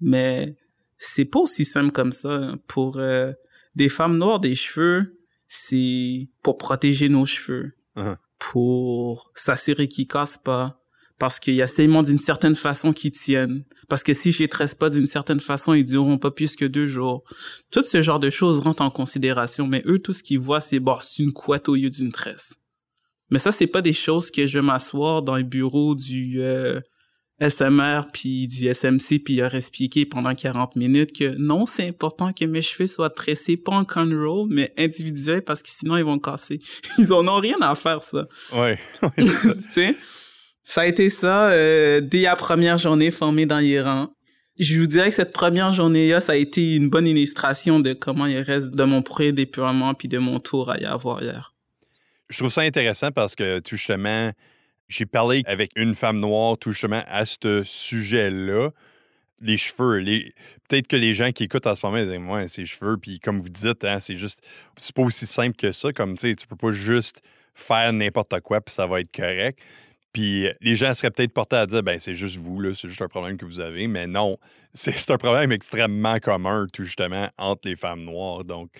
mais 0.00 0.56
c'est 0.96 1.26
pas 1.26 1.40
aussi 1.40 1.64
simple 1.64 1.92
comme 1.92 2.12
ça. 2.12 2.54
Pour 2.66 2.96
euh, 2.96 3.32
des 3.74 3.90
femmes 3.90 4.16
noires, 4.16 4.40
des 4.40 4.54
cheveux, 4.54 5.18
c'est 5.46 6.30
pour 6.42 6.56
protéger 6.56 7.10
nos 7.10 7.26
cheveux, 7.26 7.72
uh-huh. 7.96 8.16
pour 8.38 9.30
s'assurer 9.34 9.88
qu'ils 9.88 10.06
cassent 10.06 10.38
pas, 10.38 10.77
parce 11.18 11.40
qu'il 11.40 11.54
y 11.54 11.62
a 11.62 11.66
seulement 11.66 12.02
d'une 12.02 12.18
certaine 12.18 12.54
façon 12.54 12.92
qui 12.92 13.10
tiennent. 13.10 13.64
Parce 13.88 14.02
que 14.02 14.14
si 14.14 14.30
je 14.30 14.38
les 14.40 14.48
tresse 14.48 14.74
pas 14.74 14.88
d'une 14.88 15.06
certaine 15.06 15.40
façon, 15.40 15.74
ils 15.74 15.84
dureront 15.84 16.18
pas 16.18 16.30
plus 16.30 16.54
que 16.54 16.64
deux 16.64 16.86
jours. 16.86 17.24
Tout 17.70 17.82
ce 17.82 18.02
genre 18.02 18.20
de 18.20 18.30
choses 18.30 18.60
rentrent 18.60 18.82
en 18.82 18.90
considération, 18.90 19.66
mais 19.66 19.82
eux, 19.86 19.98
tout 19.98 20.12
ce 20.12 20.22
qu'ils 20.22 20.38
voient, 20.38 20.60
c'est, 20.60 20.78
bon, 20.78 20.96
c'est 21.00 21.22
une 21.22 21.32
couette 21.32 21.68
au 21.68 21.74
lieu 21.74 21.90
d'une 21.90 22.12
tresse. 22.12 22.56
Mais 23.30 23.38
ça, 23.38 23.52
c'est 23.52 23.66
pas 23.66 23.82
des 23.82 23.92
choses 23.92 24.30
que 24.30 24.46
je 24.46 24.60
vais 24.60 24.64
m'asseoir 24.64 25.22
dans 25.22 25.36
le 25.36 25.42
bureau 25.42 25.94
du 25.94 26.40
euh, 26.40 26.80
SMR 27.40 28.02
puis 28.12 28.46
du 28.46 28.72
SMC 28.72 29.20
puis 29.24 29.36
leur 29.36 29.54
expliquer 29.54 30.06
pendant 30.06 30.34
40 30.34 30.76
minutes 30.76 31.16
que 31.16 31.36
non, 31.38 31.66
c'est 31.66 31.88
important 31.88 32.32
que 32.32 32.44
mes 32.44 32.62
cheveux 32.62 32.86
soient 32.86 33.10
tressés, 33.10 33.56
pas 33.56 33.72
en 33.72 33.84
conroll, 33.84 34.48
mais 34.50 34.72
individuels 34.78 35.42
parce 35.42 35.62
que 35.62 35.68
sinon 35.68 35.96
ils 35.96 36.04
vont 36.04 36.18
casser. 36.18 36.58
Ils 36.98 37.12
en 37.12 37.26
ont 37.28 37.40
rien 37.40 37.60
à 37.60 37.74
faire, 37.74 38.02
ça. 38.02 38.26
Ouais. 38.52 38.78
tu 39.18 39.26
sais? 39.62 39.96
Ça 40.68 40.82
a 40.82 40.86
été 40.86 41.08
ça 41.08 41.48
euh, 41.48 42.02
dès 42.02 42.20
la 42.20 42.36
première 42.36 42.76
journée 42.76 43.10
formée 43.10 43.46
dans 43.46 43.58
l'Iran. 43.58 44.10
Je 44.58 44.78
vous 44.78 44.86
dirais 44.86 45.08
que 45.08 45.14
cette 45.14 45.32
première 45.32 45.72
journée-là, 45.72 46.20
ça 46.20 46.32
a 46.32 46.36
été 46.36 46.74
une 46.74 46.90
bonne 46.90 47.06
illustration 47.06 47.80
de 47.80 47.94
comment 47.94 48.26
il 48.26 48.40
reste 48.40 48.74
de 48.74 48.84
mon 48.84 49.00
pré-déploiement 49.00 49.94
puis 49.94 50.08
de 50.08 50.18
mon 50.18 50.40
tour 50.40 50.70
à 50.70 50.76
y 50.78 50.84
avoir 50.84 51.22
hier. 51.22 51.54
Je 52.28 52.36
trouve 52.36 52.52
ça 52.52 52.60
intéressant 52.60 53.10
parce 53.12 53.34
que, 53.34 53.60
tout 53.60 53.76
justement, 53.76 54.30
j'ai 54.88 55.06
parlé 55.06 55.42
avec 55.46 55.70
une 55.74 55.94
femme 55.94 56.20
noire, 56.20 56.58
tout 56.58 56.72
justement, 56.72 57.02
à 57.06 57.24
ce 57.24 57.62
sujet-là. 57.64 58.68
Les 59.40 59.56
cheveux, 59.56 60.00
les... 60.00 60.34
peut-être 60.68 60.86
que 60.86 60.96
les 60.96 61.14
gens 61.14 61.32
qui 61.32 61.44
écoutent 61.44 61.66
en 61.66 61.76
ce 61.76 61.86
moment, 61.86 61.96
ils 61.96 62.10
disent, 62.10 62.30
ouais, 62.30 62.46
ces 62.46 62.66
cheveux, 62.66 62.98
puis 62.98 63.20
comme 63.20 63.40
vous 63.40 63.48
dites, 63.48 63.86
hein, 63.86 64.00
c'est 64.00 64.18
juste, 64.18 64.42
c'est 64.76 64.94
pas 64.94 65.02
aussi 65.02 65.24
simple 65.24 65.56
que 65.56 65.72
ça, 65.72 65.94
comme, 65.94 66.18
tu 66.18 66.28
sais, 66.28 66.34
tu 66.34 66.46
peux 66.46 66.56
pas 66.56 66.72
juste 66.72 67.22
faire 67.54 67.90
n'importe 67.94 68.38
quoi, 68.40 68.60
puis 68.60 68.74
ça 68.74 68.86
va 68.86 69.00
être 69.00 69.10
correct. 69.16 69.58
Puis 70.12 70.46
les 70.60 70.76
gens 70.76 70.94
seraient 70.94 71.10
peut-être 71.10 71.32
portés 71.32 71.56
à 71.56 71.66
dire, 71.66 71.82
ben 71.82 71.98
c'est 71.98 72.14
juste 72.14 72.38
vous, 72.38 72.60
là, 72.60 72.74
c'est 72.74 72.88
juste 72.88 73.02
un 73.02 73.08
problème 73.08 73.36
que 73.36 73.44
vous 73.44 73.60
avez. 73.60 73.86
Mais 73.86 74.06
non, 74.06 74.38
c'est 74.74 75.10
un 75.10 75.18
problème 75.18 75.52
extrêmement 75.52 76.18
commun, 76.18 76.66
tout 76.72 76.84
justement, 76.84 77.28
entre 77.38 77.68
les 77.68 77.76
femmes 77.76 78.04
noires. 78.04 78.44
Donc, 78.44 78.70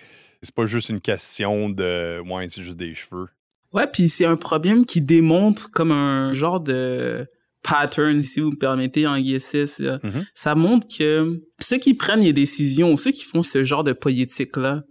c'est 0.41 0.53
pas 0.53 0.67
juste 0.67 0.89
une 0.89 1.01
question 1.01 1.69
de, 1.69 2.19
ouais, 2.21 2.47
c'est 2.49 2.63
juste 2.63 2.77
des 2.77 2.95
cheveux. 2.95 3.27
Ouais, 3.73 3.85
puis 3.87 4.09
c'est 4.09 4.25
un 4.25 4.37
problème 4.37 4.85
qui 4.85 5.01
démontre 5.01 5.69
comme 5.71 5.91
un 5.91 6.33
genre 6.33 6.59
de 6.59 7.27
pattern, 7.61 8.23
si 8.23 8.39
vous 8.39 8.51
me 8.51 8.55
permettez, 8.55 9.05
en 9.05 9.15
ISS. 9.15 9.79
Mhm. 9.79 10.25
Ça 10.33 10.55
montre 10.55 10.87
que 10.87 11.43
ceux 11.59 11.77
qui 11.77 11.93
prennent 11.93 12.21
les 12.21 12.33
décisions, 12.33 12.95
ceux 12.97 13.11
qui 13.11 13.23
font 13.23 13.43
ce 13.43 13.63
genre 13.63 13.83
de 13.83 13.93
politique-là, 13.93 14.83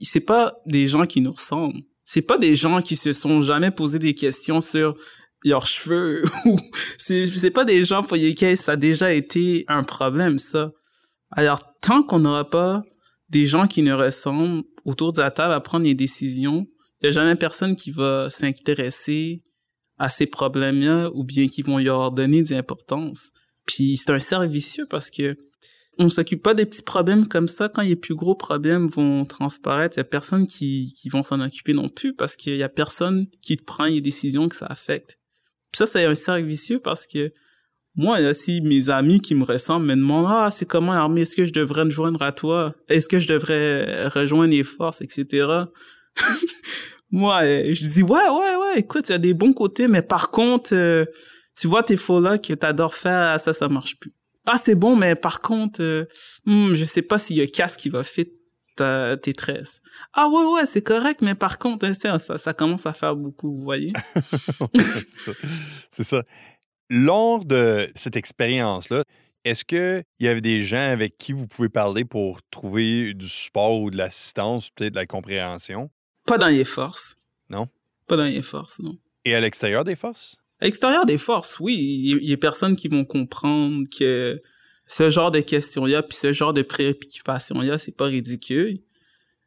c'est 0.00 0.20
pas 0.20 0.54
des 0.66 0.86
gens 0.86 1.06
qui 1.06 1.20
nous 1.20 1.32
ressemblent. 1.32 1.80
C'est 2.04 2.22
pas 2.22 2.38
des 2.38 2.54
gens 2.54 2.80
qui 2.80 2.96
se 2.96 3.12
sont 3.12 3.42
jamais 3.42 3.70
posé 3.70 3.98
des 3.98 4.14
questions 4.14 4.60
sur 4.60 4.94
leurs 5.44 5.66
cheveux 5.66 6.22
ou 6.44 6.56
c'est 6.98 7.50
pas 7.50 7.64
des 7.64 7.84
gens 7.84 8.02
pour 8.02 8.16
lesquels 8.16 8.56
ça 8.56 8.72
a 8.72 8.76
déjà 8.76 9.12
été 9.12 9.64
un 9.68 9.82
problème 9.82 10.38
ça. 10.38 10.72
Alors 11.30 11.62
tant 11.80 12.02
qu'on 12.02 12.20
n'aura 12.20 12.48
pas 12.48 12.82
des 13.28 13.46
gens 13.46 13.66
qui 13.66 13.82
nous 13.82 13.96
ressemblent 13.96 14.64
autour 14.84 15.12
de 15.12 15.20
la 15.20 15.30
table 15.30 15.54
à 15.54 15.60
prendre 15.60 15.84
des 15.84 15.94
décisions 15.94 16.66
il 17.02 17.06
y 17.06 17.08
a 17.08 17.12
jamais 17.12 17.36
personne 17.36 17.76
qui 17.76 17.90
va 17.90 18.28
s'intéresser 18.28 19.42
à 19.98 20.10
ces 20.10 20.26
problèmes-là 20.26 21.10
ou 21.14 21.24
bien 21.24 21.46
qui 21.46 21.62
vont 21.62 21.78
leur 21.78 22.12
donner 22.12 22.42
de 22.42 22.52
l'importance 22.52 23.30
puis 23.66 23.96
c'est 23.96 24.10
un 24.10 24.18
cercle 24.18 24.48
vicieux 24.48 24.86
parce 24.88 25.10
que 25.10 25.36
on 25.98 26.08
s'occupe 26.08 26.42
pas 26.42 26.54
des 26.54 26.64
petits 26.64 26.82
problèmes 26.82 27.28
comme 27.28 27.48
ça. 27.48 27.68
Quand 27.68 27.82
les 27.82 27.96
plus 27.96 28.14
gros 28.14 28.34
problèmes 28.34 28.88
vont 28.88 29.26
transparaître 29.26 29.98
il 29.98 30.00
y 30.00 30.02
a 30.02 30.04
personne 30.04 30.46
qui 30.46 30.92
qui 30.96 31.08
vont 31.08 31.22
s'en 31.22 31.40
occuper 31.40 31.72
non 31.72 31.88
plus 31.88 32.14
parce 32.14 32.36
qu'il 32.36 32.56
y 32.56 32.62
a 32.62 32.68
personne 32.68 33.26
qui 33.42 33.56
prend 33.56 33.84
les 33.84 34.00
décisions 34.00 34.48
que 34.48 34.56
ça 34.56 34.66
affecte 34.66 35.19
ça, 35.72 35.86
c'est 35.86 36.04
un 36.04 36.14
cercle 36.14 36.46
vicieux 36.46 36.80
parce 36.80 37.06
que 37.06 37.30
moi, 37.96 38.16
a 38.16 38.30
aussi 38.30 38.60
mes 38.60 38.88
amis 38.88 39.20
qui 39.20 39.34
me 39.34 39.44
ressemblent 39.44 39.86
me 39.86 39.96
demandent 39.96 40.26
Ah, 40.28 40.50
c'est 40.50 40.66
comment 40.66 40.92
l'armée? 40.92 41.22
Est-ce 41.22 41.36
que 41.36 41.46
je 41.46 41.52
devrais 41.52 41.84
me 41.84 41.90
joindre 41.90 42.22
à 42.22 42.32
toi? 42.32 42.74
Est-ce 42.88 43.08
que 43.08 43.18
je 43.18 43.28
devrais 43.28 44.06
rejoindre 44.08 44.52
les 44.52 44.64
forces, 44.64 45.02
etc. 45.02 45.46
moi, 47.10 47.42
euh, 47.42 47.74
je 47.74 47.84
dis 47.84 48.02
Ouais, 48.02 48.28
ouais, 48.28 48.56
ouais, 48.56 48.78
écoute, 48.78 49.08
il 49.08 49.12
y 49.12 49.14
a 49.14 49.18
des 49.18 49.34
bons 49.34 49.52
côtés, 49.52 49.88
mais 49.88 50.02
par 50.02 50.30
contre, 50.30 50.74
euh, 50.74 51.04
tu 51.58 51.66
vois 51.66 51.82
tes 51.82 51.96
faux 51.96 52.20
là 52.20 52.38
que 52.38 52.54
t'adores 52.54 52.94
faire, 52.94 53.40
ça, 53.40 53.52
ça 53.52 53.68
marche 53.68 53.98
plus. 53.98 54.12
Ah, 54.46 54.56
c'est 54.56 54.74
bon, 54.74 54.96
mais 54.96 55.14
par 55.16 55.40
contre, 55.40 55.82
euh, 55.82 56.06
hmm, 56.46 56.74
je 56.74 56.84
sais 56.84 57.02
pas 57.02 57.18
s'il 57.18 57.36
y 57.36 57.40
a 57.40 57.46
casse 57.46 57.76
qui 57.76 57.88
va 57.88 58.04
fit 58.04 58.32
ta, 58.80 59.16
tes 59.16 59.34
tresses. 59.34 59.80
Ah 60.14 60.28
ouais, 60.28 60.44
ouais, 60.44 60.66
c'est 60.66 60.82
correct, 60.82 61.20
mais 61.22 61.34
par 61.34 61.58
contre, 61.58 61.86
hein, 61.86 61.94
ça, 62.18 62.38
ça 62.38 62.54
commence 62.54 62.86
à 62.86 62.92
faire 62.92 63.14
beaucoup, 63.14 63.54
vous 63.54 63.62
voyez? 63.62 63.92
c'est 64.74 65.06
ça. 65.06 65.32
C'est 65.90 66.04
ça. 66.04 66.22
Lors 66.88 67.44
de 67.44 67.90
cette 67.94 68.16
expérience-là, 68.16 69.04
est-ce 69.44 69.64
qu'il 69.64 70.02
y 70.18 70.28
avait 70.28 70.40
des 70.40 70.64
gens 70.64 70.90
avec 70.90 71.16
qui 71.18 71.32
vous 71.32 71.46
pouvez 71.46 71.68
parler 71.68 72.04
pour 72.04 72.40
trouver 72.50 73.14
du 73.14 73.28
support 73.28 73.80
ou 73.80 73.90
de 73.90 73.96
l'assistance, 73.96 74.70
peut-être 74.70 74.92
de 74.92 74.98
la 74.98 75.06
compréhension? 75.06 75.90
Pas 76.26 76.38
dans 76.38 76.48
les 76.48 76.64
forces. 76.64 77.16
Non? 77.48 77.68
Pas 78.06 78.16
dans 78.16 78.24
les 78.24 78.42
forces, 78.42 78.80
non. 78.80 78.98
Et 79.24 79.34
à 79.34 79.40
l'extérieur 79.40 79.84
des 79.84 79.96
forces? 79.96 80.36
À 80.60 80.64
l'extérieur 80.64 81.06
des 81.06 81.18
forces, 81.18 81.60
oui. 81.60 81.76
Il 82.20 82.28
y 82.28 82.32
a 82.32 82.36
personnes 82.36 82.76
qui 82.76 82.88
vont 82.88 83.04
comprendre 83.04 83.84
que 83.96 84.40
ce 84.90 85.08
genre 85.08 85.30
de 85.30 85.38
questions-là, 85.38 86.02
puis 86.02 86.16
ce 86.16 86.32
genre 86.32 86.52
de 86.52 86.62
préoccupations-là, 86.62 87.78
c'est 87.78 87.96
pas 87.96 88.06
ridicule. 88.06 88.80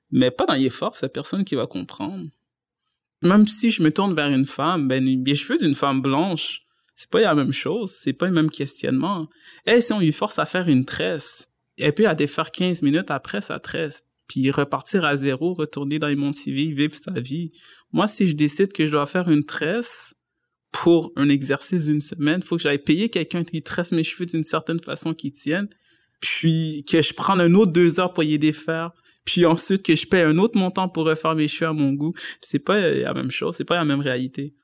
Mais 0.09 0.31
pas 0.31 0.45
dans 0.45 0.53
les 0.53 0.69
forces, 0.69 1.03
personne 1.13 1.43
qui 1.43 1.55
va 1.55 1.67
comprendre. 1.67 2.29
Même 3.23 3.45
si 3.45 3.69
je 3.69 3.83
me 3.83 3.91
tourne 3.91 4.15
vers 4.15 4.29
une 4.29 4.45
femme, 4.45 4.87
ben, 4.87 5.03
les 5.03 5.35
cheveux 5.35 5.59
d'une 5.59 5.75
femme 5.75 6.01
blanche, 6.01 6.61
c'est 6.95 7.09
pas 7.09 7.19
la 7.19 7.35
même 7.35 7.51
chose, 7.51 7.91
c'est 7.91 8.13
pas 8.13 8.27
le 8.27 8.31
même 8.31 8.49
questionnement. 8.49 9.27
Et 9.65 9.81
si 9.81 9.91
on 9.91 9.99
lui 9.99 10.13
force 10.13 10.39
à 10.39 10.45
faire 10.45 10.69
une 10.69 10.85
tresse, 10.85 11.49
elle 11.77 11.93
peut 11.93 12.03
la 12.03 12.15
défaire 12.15 12.49
15 12.49 12.81
minutes 12.81 13.11
après 13.11 13.41
sa 13.41 13.59
tresse, 13.59 14.03
puis 14.29 14.49
repartir 14.49 15.03
à 15.03 15.17
zéro, 15.17 15.53
retourner 15.53 15.99
dans 15.99 16.07
les 16.07 16.15
mondes 16.15 16.35
civils, 16.35 16.73
vivre 16.73 16.95
sa 16.95 17.19
vie. 17.19 17.51
Moi, 17.91 18.07
si 18.07 18.27
je 18.27 18.33
décide 18.33 18.71
que 18.71 18.85
je 18.85 18.91
dois 18.91 19.07
faire 19.07 19.27
une 19.27 19.43
tresse, 19.43 20.15
pour 20.73 21.13
un 21.15 21.29
exercice 21.29 21.85
d'une 21.85 22.01
semaine, 22.01 22.41
il 22.43 22.45
faut 22.45 22.57
que 22.57 22.63
j'aille 22.63 22.79
payer 22.79 23.07
quelqu'un 23.07 23.43
qui 23.43 23.61
tresse 23.61 23.91
mes 23.93 24.03
cheveux 24.03 24.25
d'une 24.25 24.43
certaine 24.43 24.79
façon 24.79 25.13
qui 25.13 25.31
tienne, 25.31 25.69
puis 26.19 26.83
que 26.89 27.01
je 27.01 27.13
prenne 27.13 27.39
un 27.39 27.53
autre 27.53 27.71
deux 27.71 27.99
heures 27.99 28.11
pour 28.11 28.23
y 28.23 28.37
défaire, 28.39 28.91
puis 29.23 29.45
ensuite 29.45 29.83
que 29.83 29.95
je 29.95 30.05
paye 30.07 30.23
un 30.23 30.37
autre 30.39 30.57
montant 30.57 30.89
pour 30.89 31.05
refaire 31.05 31.35
mes 31.35 31.47
cheveux 31.47 31.69
à 31.69 31.73
mon 31.73 31.93
goût. 31.93 32.11
C'est 32.41 32.59
pas 32.59 32.79
la 32.79 33.13
même 33.13 33.31
chose, 33.31 33.55
c'est 33.55 33.63
pas 33.63 33.77
la 33.77 33.85
même 33.85 34.01
réalité. 34.01 34.55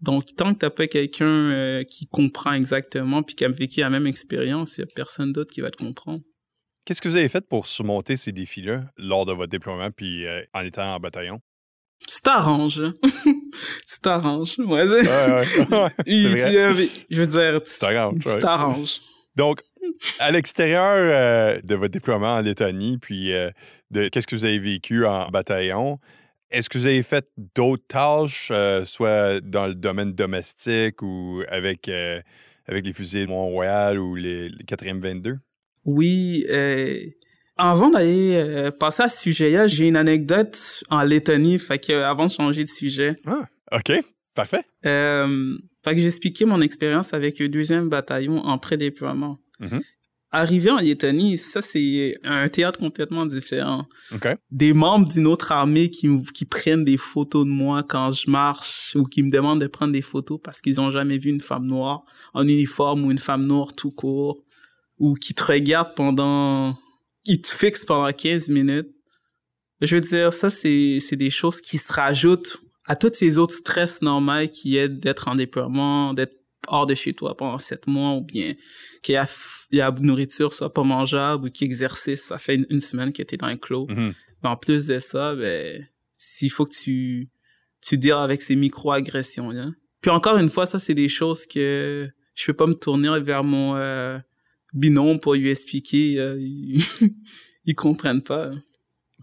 Donc, 0.00 0.34
tant 0.34 0.54
que 0.54 0.58
t'as 0.58 0.70
pas 0.70 0.86
quelqu'un 0.86 1.26
euh, 1.26 1.84
qui 1.84 2.06
comprend 2.06 2.54
exactement 2.54 3.22
puis 3.22 3.36
qui 3.36 3.44
a 3.44 3.48
vécu 3.48 3.80
la 3.80 3.90
même 3.90 4.06
expérience, 4.06 4.78
il 4.78 4.80
y 4.80 4.84
a 4.84 4.86
personne 4.86 5.32
d'autre 5.32 5.52
qui 5.52 5.60
va 5.60 5.70
te 5.70 5.76
comprendre. 5.76 6.22
Qu'est-ce 6.86 7.02
que 7.02 7.08
vous 7.10 7.16
avez 7.16 7.28
fait 7.28 7.46
pour 7.46 7.66
surmonter 7.66 8.16
ces 8.16 8.32
défis-là 8.32 8.90
lors 8.96 9.26
de 9.26 9.32
votre 9.32 9.50
déploiement 9.50 9.90
puis 9.90 10.26
euh, 10.26 10.42
en 10.54 10.62
étant 10.62 10.94
en 10.94 10.98
bataillon? 10.98 11.40
tu 12.06 12.20
t'arranges. 12.22 12.82
tu 13.50 14.00
t'arranges. 14.02 14.58
Ouais, 14.58 14.88
ouais, 14.88 15.02
ouais. 15.02 15.44
je 16.06 17.20
veux 17.20 17.26
dire, 17.26 17.62
tu 17.62 18.38
t'arranges. 18.40 19.00
Donc, 19.36 19.62
à 20.18 20.30
l'extérieur 20.30 20.96
euh, 20.98 21.60
de 21.62 21.74
votre 21.74 21.92
déploiement 21.92 22.34
en 22.34 22.40
Lettonie, 22.40 22.98
puis 22.98 23.32
euh, 23.32 23.50
de 23.90 24.08
qu'est-ce 24.08 24.26
que 24.26 24.36
vous 24.36 24.44
avez 24.44 24.58
vécu 24.58 25.04
en 25.06 25.28
bataillon, 25.28 25.98
est-ce 26.50 26.68
que 26.68 26.78
vous 26.78 26.86
avez 26.86 27.02
fait 27.02 27.28
d'autres 27.54 27.86
tâches, 27.86 28.48
euh, 28.50 28.84
soit 28.84 29.40
dans 29.40 29.66
le 29.66 29.74
domaine 29.74 30.12
domestique 30.12 31.02
ou 31.02 31.42
avec, 31.48 31.88
avec 32.66 32.86
les 32.86 32.92
fusils 32.92 33.26
de 33.26 33.30
Mont-Royal 33.30 33.98
ou 33.98 34.14
les, 34.14 34.48
les 34.48 34.64
4e 34.64 35.00
22? 35.00 35.38
Oui, 35.84 36.44
avant 37.60 37.90
d'aller 37.90 38.34
euh, 38.36 38.70
passer 38.70 39.02
à 39.02 39.08
ce 39.08 39.20
sujet-là, 39.20 39.66
j'ai 39.66 39.88
une 39.88 39.96
anecdote 39.96 40.82
en 40.88 41.02
Lettonie, 41.02 41.58
fait 41.58 41.78
que 41.78 41.92
avant 41.92 42.26
de 42.26 42.30
changer 42.30 42.64
de 42.64 42.68
sujet. 42.68 43.16
Ah, 43.26 43.42
ok, 43.72 43.92
parfait. 44.34 44.64
Euh, 44.86 45.56
fait 45.84 45.94
que 45.94 46.00
j'ai 46.00 46.06
expliqué 46.06 46.44
mon 46.44 46.60
expérience 46.60 47.12
avec 47.14 47.38
le 47.38 47.48
deuxième 47.48 47.88
bataillon 47.88 48.38
en 48.38 48.58
pré-déploiement. 48.58 49.38
Mm-hmm. 49.60 49.82
Arrivé 50.32 50.70
en 50.70 50.78
Lettonie, 50.78 51.36
ça 51.38 51.60
c'est 51.60 52.16
un 52.22 52.48
théâtre 52.48 52.78
complètement 52.78 53.26
différent. 53.26 53.86
Ok. 54.14 54.28
Des 54.50 54.72
membres 54.72 55.08
d'une 55.08 55.26
autre 55.26 55.50
armée 55.50 55.90
qui, 55.90 56.08
qui 56.32 56.44
prennent 56.44 56.84
des 56.84 56.96
photos 56.96 57.44
de 57.44 57.50
moi 57.50 57.82
quand 57.82 58.12
je 58.12 58.30
marche 58.30 58.94
ou 58.94 59.04
qui 59.04 59.24
me 59.24 59.30
demandent 59.30 59.60
de 59.60 59.66
prendre 59.66 59.92
des 59.92 60.02
photos 60.02 60.38
parce 60.42 60.60
qu'ils 60.60 60.80
ont 60.80 60.92
jamais 60.92 61.18
vu 61.18 61.30
une 61.30 61.40
femme 61.40 61.66
noire 61.66 62.04
en 62.32 62.42
uniforme 62.42 63.04
ou 63.04 63.10
une 63.10 63.18
femme 63.18 63.44
noire 63.44 63.74
tout 63.74 63.90
court 63.90 64.44
ou 64.98 65.14
qui 65.14 65.34
te 65.34 65.42
regardent 65.42 65.94
pendant 65.96 66.78
il 67.24 67.40
te 67.40 67.48
fixe 67.48 67.84
pendant 67.84 68.12
15 68.12 68.48
minutes. 68.48 68.88
Je 69.80 69.96
veux 69.96 70.00
dire, 70.00 70.32
ça, 70.32 70.50
c'est, 70.50 70.98
c'est 71.00 71.16
des 71.16 71.30
choses 71.30 71.60
qui 71.60 71.78
se 71.78 71.92
rajoutent 71.92 72.62
à 72.86 72.96
tous 72.96 73.14
ces 73.14 73.38
autres 73.38 73.54
stress 73.54 74.02
normaux 74.02 74.48
qui 74.48 74.76
est 74.76 74.88
d'être 74.88 75.28
en 75.28 75.34
déploiement, 75.34 76.12
d'être 76.12 76.34
hors 76.66 76.86
de 76.86 76.94
chez 76.94 77.14
toi 77.14 77.36
pendant 77.36 77.58
sept 77.58 77.86
mois 77.86 78.12
ou 78.12 78.20
bien 78.20 78.54
qu'il 79.02 79.14
y 79.14 79.16
a, 79.16 79.26
la 79.70 79.90
nourriture 80.00 80.52
soit 80.52 80.72
pas 80.72 80.82
mangeable 80.82 81.46
ou 81.46 81.50
qu'exercice, 81.50 82.24
ça 82.24 82.38
fait 82.38 82.60
une, 82.68 82.80
semaine 82.80 83.12
que 83.12 83.22
t'es 83.22 83.36
dans 83.36 83.46
un 83.46 83.56
clos. 83.56 83.86
Mm-hmm. 83.86 84.12
En 84.42 84.56
plus 84.56 84.86
de 84.86 84.98
ça, 84.98 85.34
ben, 85.34 85.86
s'il 86.16 86.50
faut 86.50 86.66
que 86.66 86.74
tu, 86.74 87.28
tu 87.80 87.96
deals 87.96 88.12
avec 88.12 88.42
ces 88.42 88.56
micro-agressions, 88.56 89.50
là. 89.50 89.66
Puis 90.00 90.10
encore 90.10 90.38
une 90.38 90.48
fois, 90.48 90.66
ça, 90.66 90.78
c'est 90.78 90.94
des 90.94 91.08
choses 91.08 91.46
que 91.46 92.08
je 92.34 92.46
peux 92.46 92.54
pas 92.54 92.66
me 92.66 92.74
tourner 92.74 93.20
vers 93.20 93.44
mon 93.44 93.76
euh, 93.76 94.18
binôme 94.72 95.20
pour 95.20 95.34
lui 95.34 95.50
expliquer. 95.50 96.18
Euh, 96.18 96.36
ils, 96.40 96.82
ils 97.64 97.74
comprennent 97.74 98.22
pas. 98.22 98.50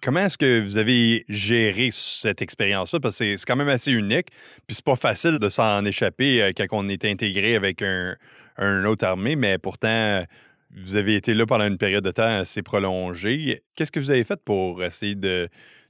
Comment 0.01 0.19
est-ce 0.19 0.37
que 0.37 0.61
vous 0.61 0.77
avez 0.77 1.25
géré 1.27 1.89
cette 1.91 2.41
expérience-là? 2.41 2.99
Parce 2.99 3.17
que 3.17 3.35
c'est 3.37 3.45
quand 3.45 3.55
même 3.55 3.69
assez 3.69 3.91
unique. 3.91 4.27
Puis 4.67 4.75
c'est 4.75 4.85
pas 4.85 4.95
facile 4.95 5.39
de 5.39 5.49
s'en 5.49 5.83
échapper 5.85 6.41
euh, 6.41 6.51
quand 6.55 6.65
on 6.71 6.87
est 6.87 7.03
intégré 7.05 7.55
avec 7.55 7.81
un, 7.81 8.15
un 8.57 8.85
autre 8.85 9.05
armée, 9.05 9.35
mais 9.35 9.57
pourtant, 9.57 10.23
vous 10.75 10.95
avez 10.95 11.15
été 11.15 11.33
là 11.33 11.45
pendant 11.45 11.65
une 11.65 11.77
période 11.77 12.03
de 12.03 12.11
temps 12.11 12.37
assez 12.37 12.61
prolongée. 12.61 13.63
Qu'est-ce 13.75 13.91
que 13.91 13.99
vous 13.99 14.11
avez 14.11 14.23
fait 14.23 14.39
pour 14.43 14.83
essayer 14.83 15.15
de, 15.15 15.49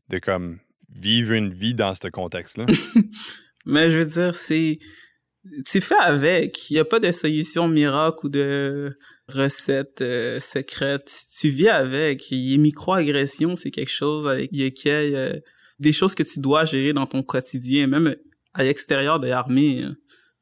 de 0.10 0.20
comme 0.20 0.60
vivre 0.94 1.34
une 1.34 1.54
vie 1.54 1.74
dans 1.74 1.94
ce 1.96 2.08
contexte-là? 2.08 2.66
mais 3.66 3.90
je 3.90 4.00
veux 4.00 4.06
dire, 4.06 4.36
c'est 4.36 4.80
tu 5.66 5.82
fais 5.82 5.96
avec. 6.00 6.70
Il 6.70 6.74
n'y 6.74 6.80
a 6.80 6.86
pas 6.86 7.00
de 7.00 7.12
solution 7.12 7.68
miracle 7.68 8.26
ou 8.26 8.30
de 8.30 8.98
recette 9.28 10.02
euh, 10.02 10.40
secrète. 10.40 11.14
Tu 11.38 11.50
vis 11.50 11.70
avec. 11.70 12.30
Les 12.30 12.58
micro-agressions, 12.58 13.56
c'est 13.56 13.72
quelque 13.72 13.92
chose 13.92 14.28
avec 14.28 14.52
lequel 14.52 15.16
euh, 15.16 15.40
des 15.80 15.92
choses 15.92 16.16
que 16.16 16.24
tu 16.24 16.40
dois 16.40 16.66
gérer 16.66 16.94
dans 16.94 17.06
ton 17.06 17.24
quotidien, 17.24 17.88
même 17.88 18.16
à 18.54 18.64
l'extérieur 18.64 19.20
de 19.20 19.28
l'armée, 19.28 19.84
hein. 19.84 19.96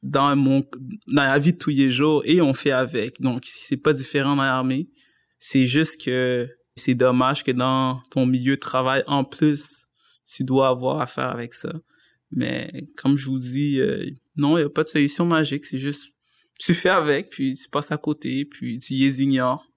dans 0.04 0.36
mon 0.36 0.64
dans 1.08 1.24
la 1.24 1.40
vie 1.40 1.54
de 1.54 1.58
tous 1.58 1.72
les 1.72 1.92
jours, 1.92 2.22
et 2.26 2.42
on 2.42 2.54
fait 2.54 2.72
avec. 2.72 3.20
Donc, 3.22 3.44
c'est 3.46 3.78
pas 3.78 3.94
différent 3.94 4.36
dans 4.36 4.44
l'armée. 4.44 4.90
C'est 5.40 5.66
juste 5.66 6.04
que 6.04 6.48
c'est 6.76 6.96
dommage 6.96 7.44
que 7.44 7.52
dans 7.52 8.02
ton 8.12 8.26
milieu 8.26 8.56
de 8.56 8.60
travail, 8.60 9.04
en 9.08 9.24
plus, 9.24 9.88
tu 10.26 10.44
dois 10.44 10.70
avoir 10.70 11.02
à 11.02 11.08
faire 11.08 11.30
avec 11.30 11.54
ça. 11.54 11.74
Mais 12.32 12.90
comme 12.98 13.18
je 13.18 13.28
vous 13.28 13.40
dis, 13.40 13.80
euh, 13.80 14.10
non, 14.36 14.58
il 14.58 14.62
n'y 14.62 14.66
a 14.66 14.70
pas 14.70 14.84
de 14.84 14.90
solution 14.90 15.26
magique. 15.26 15.66
C'est 15.66 15.78
juste, 15.78 16.15
tu 16.60 16.74
fais 16.74 16.90
avec, 16.90 17.30
puis 17.30 17.54
tu 17.54 17.70
passes 17.70 17.92
à 17.92 17.98
côté, 17.98 18.46
puis 18.46 18.80
tu 18.80 18.94
les 18.94 19.22
ignores. 19.22 19.68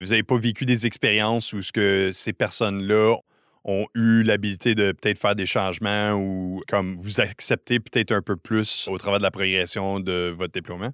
Vous 0.00 0.08
n'avez 0.08 0.22
pas 0.22 0.38
vécu 0.38 0.66
des 0.66 0.86
expériences 0.86 1.52
où 1.52 1.62
ce 1.62 1.72
que 1.72 2.10
ces 2.14 2.32
personnes-là 2.32 3.16
ont 3.64 3.86
eu 3.94 4.22
l'habilité 4.22 4.74
de 4.74 4.92
peut-être 4.92 5.18
faire 5.18 5.34
des 5.34 5.46
changements 5.46 6.12
ou 6.12 6.62
comme 6.68 6.96
vous 7.00 7.20
acceptez 7.20 7.80
peut-être 7.80 8.12
un 8.12 8.22
peu 8.22 8.36
plus 8.36 8.86
au 8.88 8.96
travers 8.98 9.18
de 9.18 9.24
la 9.24 9.30
progression 9.30 9.98
de 9.98 10.32
votre 10.36 10.52
déploiement? 10.52 10.92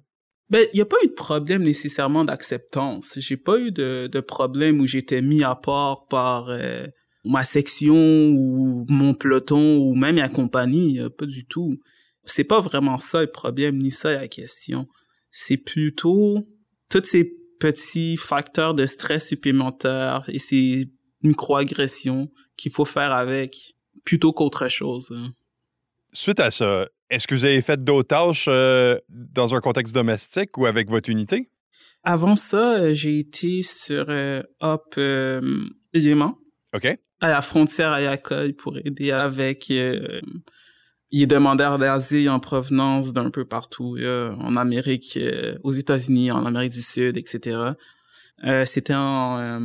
Ben, 0.49 0.65
il 0.73 0.77
n'y 0.77 0.81
a 0.81 0.85
pas 0.85 0.97
eu 1.03 1.07
de 1.07 1.13
problème 1.13 1.63
nécessairement 1.63 2.25
d'acceptance. 2.25 3.17
J'ai 3.17 3.37
pas 3.37 3.59
eu 3.59 3.71
de, 3.71 4.07
de 4.07 4.19
problème 4.19 4.79
où 4.79 4.87
j'étais 4.87 5.21
mis 5.21 5.43
à 5.43 5.55
part 5.55 6.07
par 6.07 6.49
euh, 6.49 6.85
ma 7.25 7.43
section 7.43 7.95
ou 7.95 8.85
mon 8.89 9.13
peloton 9.13 9.77
ou 9.77 9.95
même 9.95 10.15
ma 10.15 10.29
compagnie. 10.29 10.99
Pas 11.17 11.25
du 11.25 11.45
tout. 11.45 11.77
C'est 12.25 12.43
pas 12.43 12.59
vraiment 12.59 12.97
ça 12.97 13.21
le 13.21 13.31
problème, 13.31 13.77
ni 13.77 13.91
ça 13.91 14.13
la 14.13 14.27
question. 14.27 14.87
C'est 15.35 15.57
plutôt 15.57 16.47
tous 16.89 17.03
ces 17.03 17.25
petits 17.59 18.17
facteurs 18.17 18.75
de 18.75 18.85
stress 18.85 19.27
supplémentaires 19.27 20.23
et 20.27 20.39
ces 20.39 20.89
microagressions 21.23 22.29
qu'il 22.55 22.71
faut 22.71 22.85
faire 22.85 23.11
avec 23.11 23.75
plutôt 24.05 24.31
qu'autre 24.31 24.67
chose. 24.67 25.11
Hein. 25.13 25.33
Suite 26.13 26.39
à 26.39 26.51
ça, 26.51 26.87
est-ce 27.09 27.25
que 27.25 27.33
vous 27.33 27.45
avez 27.45 27.61
fait 27.61 27.83
d'autres 27.83 28.09
tâches 28.09 28.45
euh, 28.47 28.99
dans 29.09 29.55
un 29.55 29.59
contexte 29.59 29.95
domestique 29.95 30.55
ou 30.57 30.67
avec 30.67 30.89
votre 30.89 31.09
unité? 31.09 31.49
Avant 32.03 32.35
ça, 32.35 32.75
euh, 32.75 32.93
j'ai 32.93 33.17
été 33.17 33.63
sur 33.63 34.05
euh, 34.09 34.43
Hop 34.59 34.95
euh, 34.97 35.41
OK. 36.73 36.85
À 37.21 37.29
la 37.29 37.41
frontière 37.41 37.91
à 37.91 38.01
Yacoy 38.01 38.53
pour 38.53 38.77
aider 38.77 39.11
avec 39.11 39.71
les 41.19 41.27
demandeurs 41.27 41.77
d'asile 41.77 42.29
en 42.29 42.39
provenance 42.39 43.13
d'un 43.13 43.29
peu 43.29 43.45
partout, 43.45 43.97
en 43.99 44.55
Amérique, 44.55 45.19
aux 45.63 45.71
États-Unis, 45.71 46.31
en 46.31 46.45
Amérique 46.45 46.73
du 46.73 46.81
Sud, 46.81 47.17
etc. 47.17 47.73
c'était 48.65 48.95
en 48.95 49.61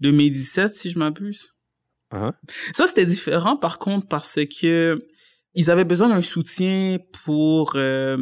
2017, 0.00 0.74
si 0.74 0.90
je 0.90 0.98
m'abuse. 0.98 1.54
Uh-huh. 2.12 2.32
Ça, 2.74 2.86
c'était 2.86 3.06
différent, 3.06 3.56
par 3.56 3.78
contre, 3.78 4.06
parce 4.08 4.38
que 4.60 4.98
ils 5.54 5.70
avaient 5.70 5.84
besoin 5.84 6.08
d'un 6.08 6.22
soutien 6.22 6.98
pour 7.24 7.72
euh, 7.74 8.16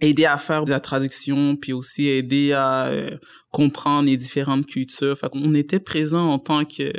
aider 0.00 0.26
à 0.26 0.38
faire 0.38 0.64
de 0.64 0.70
la 0.70 0.80
traduction, 0.80 1.56
puis 1.56 1.72
aussi 1.72 2.08
aider 2.08 2.52
à 2.52 2.86
euh, 2.86 3.10
comprendre 3.50 4.08
les 4.08 4.16
différentes 4.16 4.66
cultures. 4.66 5.18
Fait 5.18 5.28
qu'on 5.28 5.54
était 5.54 5.80
présent 5.80 6.28
en 6.30 6.38
tant 6.38 6.64
que 6.64 6.92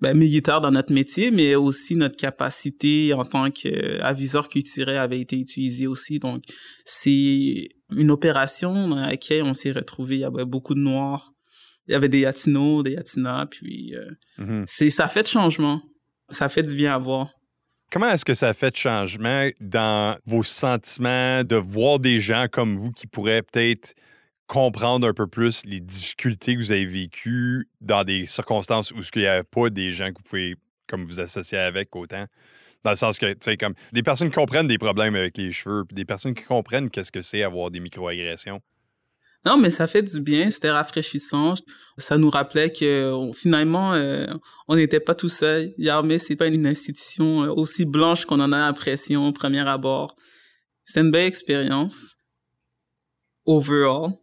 ben, 0.00 0.16
militaire 0.16 0.60
dans 0.60 0.70
notre 0.70 0.92
métier, 0.92 1.30
mais 1.30 1.54
aussi 1.54 1.96
notre 1.96 2.16
capacité 2.16 3.14
en 3.14 3.24
tant 3.24 3.50
qu'aviseur 3.50 4.48
culturel 4.48 4.98
avait 4.98 5.20
été 5.20 5.36
utilisée 5.38 5.86
aussi. 5.86 6.18
Donc, 6.18 6.42
c'est 6.84 7.68
une 7.90 8.10
opération 8.10 8.88
dans 8.88 8.96
laquelle 9.06 9.42
on 9.44 9.54
s'est 9.54 9.70
retrouvé. 9.72 10.16
Il 10.16 10.20
y 10.20 10.24
avait 10.24 10.44
beaucoup 10.44 10.74
de 10.74 10.80
Noirs. 10.80 11.32
Il 11.88 11.92
y 11.92 11.94
avait 11.94 12.08
des 12.08 12.22
Latinos, 12.22 12.82
des 12.82 12.96
Latinas, 12.96 13.46
puis 13.46 13.94
euh, 13.94 14.10
Mhm. 14.38 14.64
c'est 14.66 14.90
ça 14.90 15.06
fait 15.08 15.22
de 15.22 15.28
changement. 15.28 15.80
Ça 16.30 16.48
fait 16.48 16.62
du 16.62 16.74
bien 16.74 16.94
à 16.94 16.98
voir. 16.98 17.30
Comment 17.92 18.10
est-ce 18.10 18.24
que 18.24 18.34
ça 18.34 18.52
fait 18.52 18.72
de 18.72 18.76
changement 18.76 19.48
dans 19.60 20.18
vos 20.26 20.42
sentiments 20.42 21.44
de 21.44 21.54
voir 21.54 22.00
des 22.00 22.18
gens 22.20 22.46
comme 22.50 22.76
vous 22.76 22.90
qui 22.90 23.06
pourraient 23.06 23.42
peut-être 23.42 23.94
comprendre 24.46 25.08
un 25.08 25.14
peu 25.14 25.26
plus 25.26 25.64
les 25.64 25.80
difficultés 25.80 26.54
que 26.54 26.60
vous 26.60 26.72
avez 26.72 26.86
vécues 26.86 27.68
dans 27.80 28.04
des 28.04 28.26
circonstances 28.26 28.92
où 28.92 29.00
il 29.14 29.20
n'y 29.20 29.26
a 29.26 29.42
pas 29.44 29.70
des 29.70 29.92
gens 29.92 30.08
que 30.12 30.18
vous 30.18 30.28
pouvez 30.28 30.56
comme 30.88 31.04
vous 31.04 31.20
associer 31.20 31.58
avec 31.58 31.94
autant? 31.96 32.26
Dans 32.84 32.90
le 32.90 32.96
sens 32.96 33.18
que, 33.18 33.32
tu 33.32 33.38
sais, 33.40 33.56
comme 33.56 33.74
des 33.92 34.02
personnes 34.02 34.28
qui 34.28 34.36
comprennent 34.36 34.68
des 34.68 34.78
problèmes 34.78 35.16
avec 35.16 35.36
les 35.36 35.52
cheveux, 35.52 35.84
puis 35.84 35.96
des 35.96 36.04
personnes 36.04 36.34
qui 36.34 36.44
comprennent 36.44 36.90
qu'est-ce 36.90 37.10
que 37.10 37.22
c'est 37.22 37.42
avoir 37.42 37.70
des 37.70 37.80
microagressions. 37.80 38.60
Non, 39.44 39.56
mais 39.56 39.70
ça 39.70 39.86
fait 39.86 40.02
du 40.02 40.20
bien, 40.20 40.50
c'était 40.50 40.70
rafraîchissant. 40.70 41.54
Ça 41.98 42.18
nous 42.18 42.30
rappelait 42.30 42.72
que 42.72 43.12
finalement, 43.32 43.94
euh, 43.94 44.26
on 44.66 44.74
n'était 44.74 44.98
pas 44.98 45.14
tout 45.14 45.28
seul. 45.28 45.72
L'armée, 45.78 46.18
c'est 46.18 46.34
pas 46.34 46.48
une 46.48 46.66
institution 46.66 47.44
euh, 47.44 47.52
aussi 47.52 47.84
blanche 47.84 48.24
qu'on 48.24 48.40
en 48.40 48.50
a 48.50 48.58
l'impression 48.58 49.28
au 49.28 49.32
premier 49.32 49.60
abord. 49.60 50.16
C'est 50.84 51.00
une 51.00 51.12
belle 51.12 51.26
expérience. 51.26 52.16
Overall. 53.44 54.14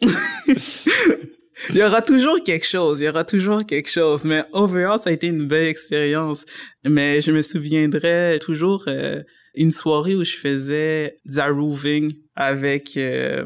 il 1.70 1.76
y 1.76 1.82
aura 1.82 2.02
toujours 2.02 2.42
quelque 2.42 2.66
chose, 2.66 3.00
il 3.00 3.04
y 3.04 3.08
aura 3.08 3.24
toujours 3.24 3.64
quelque 3.64 3.90
chose, 3.90 4.24
mais 4.24 4.44
overall, 4.52 4.98
ça 4.98 5.10
a 5.10 5.12
été 5.12 5.28
une 5.28 5.46
belle 5.46 5.68
expérience. 5.68 6.44
Mais 6.84 7.20
je 7.20 7.30
me 7.30 7.42
souviendrai 7.42 8.38
toujours 8.40 8.84
euh, 8.88 9.20
une 9.54 9.70
soirée 9.70 10.14
où 10.14 10.24
je 10.24 10.36
faisais 10.36 11.18
du 11.24 11.40
roving 11.40 12.12
avec 12.34 12.96
euh, 12.96 13.44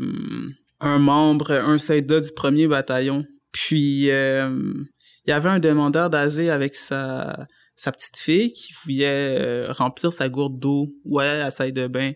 un 0.80 0.98
membre, 0.98 1.52
un 1.52 1.78
soldat 1.78 2.20
du 2.20 2.32
premier 2.32 2.66
bataillon. 2.66 3.24
Puis, 3.52 4.10
euh, 4.10 4.50
il 5.26 5.30
y 5.30 5.32
avait 5.32 5.48
un 5.48 5.58
demandeur 5.58 6.10
d'asile 6.10 6.50
avec 6.50 6.74
sa, 6.74 7.46
petite 7.84 8.16
fille 8.16 8.52
qui 8.52 8.72
voulait 8.84 9.66
remplir 9.72 10.12
sa 10.12 10.28
gourde 10.28 10.58
d'eau, 10.58 10.88
ouais, 11.04 11.26
à 11.26 11.50
salle 11.50 11.72
de 11.72 11.86
bain. 11.86 12.12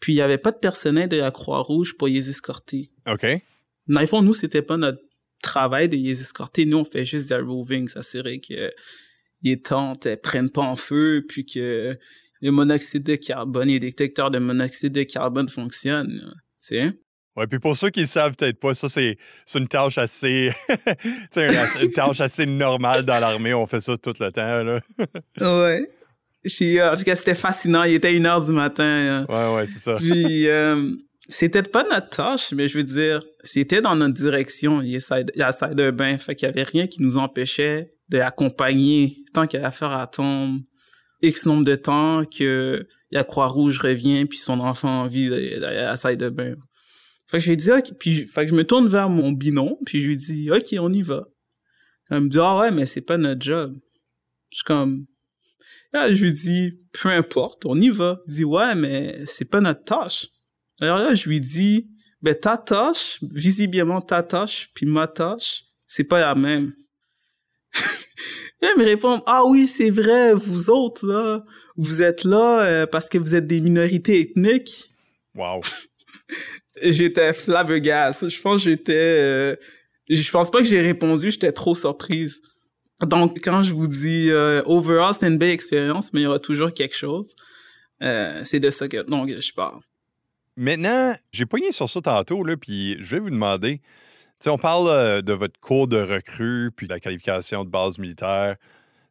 Puis, 0.00 0.14
il 0.14 0.16
y 0.16 0.22
avait 0.22 0.38
pas 0.38 0.50
de 0.50 0.58
personnel 0.58 1.08
de 1.08 1.18
la 1.18 1.30
Croix-Rouge 1.30 1.96
pour 1.96 2.08
les 2.08 2.28
escorter. 2.30 2.90
OK? 3.06 3.26
Dans 3.86 4.00
le 4.00 4.06
fond, 4.06 4.22
nous, 4.22 4.34
c'était 4.34 4.62
pas 4.62 4.76
notre 4.76 5.00
travail 5.42 5.88
de 5.88 5.96
les 5.96 6.20
escorter. 6.20 6.66
Nous, 6.66 6.78
on 6.78 6.84
fait 6.84 7.04
juste 7.04 7.32
du 7.32 7.42
roving, 7.42 7.88
s'assurer 7.88 8.40
que 8.40 8.70
les 9.42 9.60
tentes 9.60 10.06
elles 10.06 10.20
prennent 10.20 10.50
pas 10.50 10.62
en 10.62 10.76
feu, 10.76 11.24
puis 11.28 11.44
que 11.46 11.96
le 12.40 12.50
monoxyde 12.50 13.02
de 13.02 13.16
carbone, 13.16 13.68
les 13.68 13.80
détecteurs 13.80 14.30
de 14.30 14.38
monoxyde 14.38 14.92
de 14.92 15.02
carbone 15.02 15.48
fonctionnent. 15.48 16.20
Tu 16.58 16.76
sais? 16.76 16.92
Ouais, 17.36 17.46
puis 17.46 17.58
pour 17.58 17.76
ceux 17.76 17.90
qui 17.90 18.00
ne 18.00 18.06
savent 18.06 18.34
peut-être 18.34 18.58
pas, 18.58 18.74
ça, 18.74 18.88
c'est 18.88 19.16
c'est 19.46 19.58
une 19.58 19.68
tâche 19.68 19.98
assez. 19.98 20.50
tu 20.68 20.74
sais, 21.30 21.46
une, 21.46 21.84
une 21.86 21.92
tâche 21.92 22.20
assez 22.20 22.44
normale 22.44 23.04
dans 23.04 23.18
l'armée. 23.18 23.54
On 23.54 23.66
fait 23.66 23.80
ça 23.80 23.96
tout 23.96 24.14
le 24.18 24.30
temps, 24.32 24.62
là. 24.62 24.80
Ouais. 25.62 25.90
Puis, 26.44 26.78
euh, 26.78 26.92
en 26.92 26.96
tout 26.96 27.04
cas, 27.04 27.16
c'était 27.16 27.34
fascinant. 27.34 27.82
Il 27.84 27.94
était 27.94 28.14
une 28.14 28.26
heure 28.26 28.44
du 28.44 28.52
matin. 28.52 28.84
hein. 28.84 29.26
Ouais, 29.28 29.56
ouais, 29.56 29.66
c'est 29.66 29.78
ça. 29.78 29.94
Puis, 29.96 30.48
euh, 30.48 30.90
c'était 31.28 31.62
pas 31.62 31.84
notre 31.84 32.08
tâche, 32.10 32.52
mais 32.52 32.66
je 32.66 32.78
veux 32.78 32.84
dire, 32.84 33.22
c'était 33.42 33.80
dans 33.80 33.94
notre 33.94 34.14
direction, 34.14 34.80
il 34.82 34.90
y 34.90 34.96
a 35.42 35.90
bain. 35.92 36.18
Fait 36.18 36.34
qu'il 36.34 36.46
y 36.46 36.50
avait 36.50 36.62
rien 36.62 36.86
qui 36.86 37.02
nous 37.02 37.18
empêchait 37.18 37.92
de 38.08 38.18
l'accompagner 38.18 39.18
tant 39.34 39.46
qu'il 39.46 39.60
y 39.60 39.62
a 39.62 39.66
affaire 39.66 39.92
à 39.92 40.06
tombe. 40.06 40.60
X 41.22 41.44
nombre 41.44 41.64
de 41.64 41.74
temps 41.76 42.22
que 42.24 42.86
la 43.10 43.24
Croix-Rouge 43.24 43.78
revient 43.78 44.24
puis 44.24 44.38
son 44.38 44.58
enfant 44.60 45.02
envie 45.02 45.28
d'aller 45.28 45.54
à 45.78 45.90
la 45.90 45.96
salle 45.96 46.16
de 46.16 46.30
bain. 46.30 46.54
Fait 47.30 47.36
que 47.38 47.44
j'ai 47.44 47.56
dit, 47.56 47.70
OK, 47.70 47.92
puis 47.98 48.12
je- 48.14 48.24
fait 48.26 48.46
que 48.46 48.50
je 48.52 48.56
me 48.56 48.64
tourne 48.64 48.88
vers 48.88 49.08
mon 49.10 49.30
binôme 49.30 49.76
puis 49.84 50.00
je 50.00 50.08
lui 50.08 50.16
dis, 50.16 50.50
OK, 50.50 50.74
on 50.78 50.90
y 50.92 51.02
va. 51.02 51.26
Elle 52.10 52.20
me 52.22 52.28
dit, 52.28 52.38
ah 52.40 52.56
ouais, 52.58 52.70
mais 52.70 52.86
c'est 52.86 53.02
pas 53.02 53.18
notre 53.18 53.42
job. 53.42 53.74
Je 54.50 54.56
suis 54.56 54.64
comme, 54.64 55.04
Là, 55.92 56.12
je 56.12 56.24
lui 56.24 56.32
dis, 56.32 56.78
peu 56.92 57.08
importe, 57.08 57.66
on 57.66 57.78
y 57.78 57.88
va. 57.88 58.20
Il 58.26 58.34
dit, 58.34 58.44
ouais, 58.44 58.74
mais 58.74 59.24
c'est 59.26 59.44
pas 59.44 59.60
notre 59.60 59.84
tâche. 59.84 60.28
Alors 60.80 60.98
là, 60.98 61.14
je 61.14 61.28
lui 61.28 61.40
dis, 61.40 61.88
ben, 62.22 62.34
ta 62.34 62.56
tâche, 62.56 63.18
visiblement 63.22 64.00
ta 64.00 64.22
tâche, 64.22 64.70
puis 64.74 64.86
ma 64.86 65.06
tâche, 65.06 65.64
c'est 65.86 66.04
pas 66.04 66.20
la 66.20 66.34
même. 66.34 66.72
Elle 68.60 68.78
me 68.78 68.84
répond, 68.84 69.22
ah 69.26 69.44
oui, 69.46 69.66
c'est 69.66 69.90
vrai, 69.90 70.34
vous 70.34 70.70
autres, 70.70 71.06
là, 71.06 71.42
vous 71.76 72.02
êtes 72.02 72.24
là 72.24 72.62
euh, 72.62 72.86
parce 72.86 73.08
que 73.08 73.18
vous 73.18 73.34
êtes 73.34 73.46
des 73.46 73.60
minorités 73.60 74.20
ethniques. 74.20 74.92
Wow. 75.34 75.62
j'étais 76.82 77.32
flabbergaste. 77.32 78.28
Je 78.28 78.40
pense 78.40 78.62
j'étais... 78.62 78.92
Euh, 78.94 79.56
je 80.08 80.30
pense 80.30 80.50
pas 80.50 80.58
que 80.58 80.64
j'ai 80.64 80.80
répondu, 80.80 81.30
j'étais 81.30 81.52
trop 81.52 81.74
surprise. 81.74 82.42
Donc, 83.06 83.38
quand 83.42 83.62
je 83.62 83.72
vous 83.72 83.86
dis 83.86 84.30
euh, 84.30 84.62
overall, 84.66 85.14
c'est 85.14 85.28
une 85.28 85.38
belle 85.38 85.50
expérience, 85.50 86.12
mais 86.12 86.20
il 86.20 86.24
y 86.24 86.26
aura 86.26 86.38
toujours 86.38 86.72
quelque 86.72 86.96
chose. 86.96 87.34
Euh, 88.02 88.40
c'est 88.44 88.60
de 88.60 88.70
ça 88.70 88.88
que 88.88 89.02
donc 89.02 89.28
je 89.28 89.52
parle. 89.52 89.80
Maintenant, 90.56 91.16
j'ai 91.32 91.46
pogné 91.46 91.72
sur 91.72 91.88
ça 91.88 92.00
tantôt, 92.00 92.44
là, 92.44 92.56
puis 92.56 92.96
je 93.00 93.16
vais 93.16 93.20
vous 93.20 93.30
demander. 93.30 93.80
on 94.46 94.58
parle 94.58 94.88
euh, 94.88 95.22
de 95.22 95.32
votre 95.32 95.58
cours 95.60 95.88
de 95.88 95.98
recrue 95.98 96.70
puis 96.76 96.86
de 96.86 96.92
la 96.92 97.00
qualification 97.00 97.64
de 97.64 97.70
base 97.70 97.98
militaire. 97.98 98.56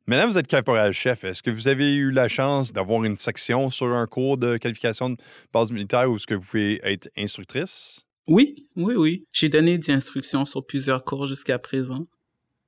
Maintenant, 0.06 0.28
vous 0.28 0.38
êtes 0.38 0.48
caporal-chef. 0.48 1.24
Est-ce 1.24 1.44
que 1.44 1.52
vous 1.52 1.68
avez 1.68 1.94
eu 1.94 2.12
la 2.12 2.28
chance 2.28 2.74
d'avoir 2.74 3.04
une 3.04 3.18
section 3.18 3.70
sur 3.70 3.88
un 3.88 4.08
cours 4.08 4.38
de 4.38 4.58
qualification 4.58 5.12
de 5.12 5.18
base 5.54 5.72
militaire 5.72 6.10
où 6.10 6.16
est-ce 6.16 6.28
que 6.28 6.34
vous 6.34 6.46
pouvez 6.46 6.80
être 6.84 7.10
instructrice? 7.16 8.06
Oui, 8.28 8.68
oui, 8.76 8.96
oui. 8.96 9.26
J'ai 9.32 9.50
donné 9.50 9.78
des 9.78 9.92
instructions 9.92 10.46
sur 10.46 10.66
plusieurs 10.66 11.04
cours 11.04 11.28
jusqu'à 11.28 11.58
présent. 11.60 12.06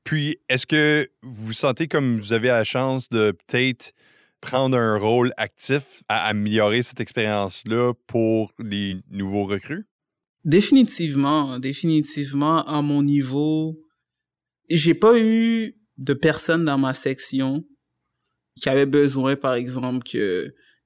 Puis, 0.03 0.39
est-ce 0.49 0.65
que 0.65 1.07
vous 1.21 1.53
sentez 1.53 1.87
comme 1.87 2.19
vous 2.19 2.33
avez 2.33 2.47
la 2.47 2.63
chance 2.63 3.09
de 3.09 3.31
peut-être 3.31 3.93
prendre 4.41 4.77
un 4.77 4.97
rôle 4.97 5.31
actif 5.37 6.03
à 6.07 6.25
améliorer 6.25 6.81
cette 6.81 6.99
expérience-là 6.99 7.93
pour 8.07 8.51
les 8.59 8.97
nouveaux 9.09 9.45
recrues? 9.45 9.85
Définitivement, 10.43 11.59
définitivement, 11.59 12.65
à 12.65 12.81
mon 12.81 13.03
niveau, 13.03 13.79
j'ai 14.69 14.95
pas 14.95 15.19
eu 15.19 15.75
de 15.97 16.13
personnes 16.13 16.65
dans 16.65 16.79
ma 16.79 16.95
section 16.95 17.63
qui 18.59 18.67
avaient 18.69 18.87
besoin, 18.87 19.35
par 19.35 19.53
exemple, 19.53 20.03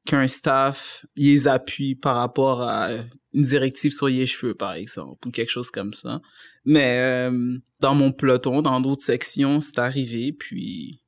qu'un 0.05 0.27
staff 0.27 1.05
les 1.15 1.47
appuie 1.47 1.95
par 1.95 2.17
rapport 2.17 2.61
à 2.61 2.89
une 3.35 3.43
directive 3.43 3.91
sur 3.91 4.07
les 4.07 4.25
cheveux, 4.25 4.55
par 4.55 4.73
exemple, 4.73 5.27
ou 5.27 5.31
quelque 5.31 5.51
chose 5.51 5.69
comme 5.69 5.93
ça. 5.93 6.21
Mais 6.63 6.99
euh, 6.99 7.57
dans 7.81 7.93
mon 7.93 8.11
peloton, 8.11 8.61
dans 8.61 8.79
d'autres 8.79 9.03
sections, 9.03 9.59
c'est 9.59 9.77
arrivé, 9.77 10.31
puis 10.31 11.01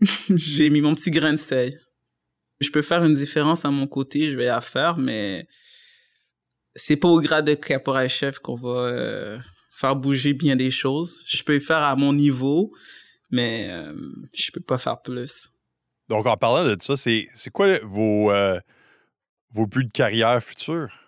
j'ai 0.30 0.70
mis 0.70 0.80
mon 0.80 0.94
petit 0.94 1.10
grain 1.10 1.32
de 1.32 1.38
sel. 1.38 1.78
Je 2.60 2.70
peux 2.70 2.82
faire 2.82 3.04
une 3.04 3.14
différence 3.14 3.66
à 3.66 3.70
mon 3.70 3.86
côté, 3.86 4.30
je 4.30 4.36
vais 4.36 4.46
la 4.46 4.62
faire, 4.62 4.96
mais 4.96 5.46
c'est 6.74 6.96
pas 6.96 7.08
au 7.08 7.20
grade 7.20 7.46
de 7.46 7.54
caporal-chef 7.54 8.38
qu'on 8.38 8.54
va 8.54 8.86
euh, 8.86 9.38
faire 9.70 9.94
bouger 9.94 10.32
bien 10.32 10.56
des 10.56 10.70
choses. 10.70 11.22
Je 11.26 11.42
peux 11.42 11.60
faire 11.60 11.82
à 11.82 11.96
mon 11.96 12.14
niveau, 12.14 12.72
mais 13.30 13.68
euh, 13.70 13.94
je 14.34 14.50
peux 14.52 14.60
pas 14.60 14.78
faire 14.78 15.02
plus. 15.02 15.50
Donc, 16.08 16.26
en 16.26 16.36
parlant 16.38 16.64
de 16.64 16.76
ça, 16.80 16.96
c'est, 16.96 17.26
quoi 17.52 17.78
vos, 17.82 18.30
euh, 18.30 18.58
vos 19.50 19.66
buts 19.66 19.84
de 19.84 19.92
carrière 19.92 20.42
futurs? 20.42 21.03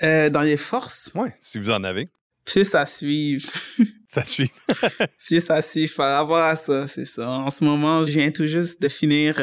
Dans 0.00 0.42
les 0.42 0.56
forces? 0.56 1.10
Oui, 1.14 1.28
si 1.40 1.58
vous 1.58 1.70
en 1.70 1.84
avez. 1.84 2.08
Puis 2.44 2.64
ça 2.64 2.86
suit. 2.86 3.44
ça 4.08 4.24
suit. 4.24 4.50
Puis 5.26 5.40
ça 5.40 5.60
suit 5.60 5.88
par 5.88 6.18
rapport 6.18 6.38
à 6.38 6.56
ça, 6.56 6.86
c'est 6.86 7.04
ça. 7.04 7.28
En 7.28 7.50
ce 7.50 7.64
moment, 7.64 8.04
je 8.04 8.12
viens 8.12 8.30
tout 8.30 8.46
juste 8.46 8.80
de 8.80 8.88
finir 8.88 9.40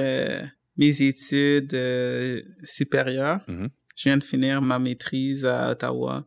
mes 0.78 1.02
études 1.02 1.74
euh, 1.74 2.41
supérieures. 2.63 3.39
Mm-hmm. 3.48 3.70
Je 3.96 4.04
viens 4.04 4.18
de 4.18 4.24
finir 4.24 4.62
ma 4.62 4.80
maîtrise 4.80 5.46
à 5.46 5.70
Ottawa. 5.72 6.26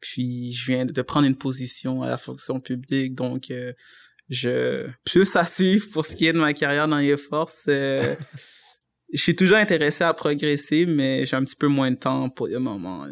Puis 0.00 0.52
je 0.52 0.72
viens 0.72 0.86
de 0.86 1.02
prendre 1.02 1.26
une 1.26 1.36
position 1.36 2.02
à 2.02 2.10
la 2.10 2.18
fonction 2.18 2.60
publique. 2.60 3.14
Donc, 3.14 3.50
euh, 3.50 3.72
je 4.28 4.88
plus 5.04 5.34
à 5.36 5.44
suivre 5.44 5.88
pour 5.90 6.04
ce 6.04 6.14
qui 6.14 6.26
est 6.26 6.32
de 6.32 6.38
ma 6.38 6.52
carrière 6.52 6.86
dans 6.86 6.98
les 6.98 7.16
forces. 7.16 7.66
Euh, 7.68 8.14
je 9.12 9.20
suis 9.20 9.34
toujours 9.34 9.56
intéressé 9.56 10.04
à 10.04 10.14
progresser, 10.14 10.86
mais 10.86 11.24
j'ai 11.24 11.34
un 11.34 11.44
petit 11.44 11.56
peu 11.56 11.66
moins 11.66 11.90
de 11.90 11.96
temps 11.96 12.28
pour 12.28 12.46
le 12.46 12.58
moment. 12.60 13.06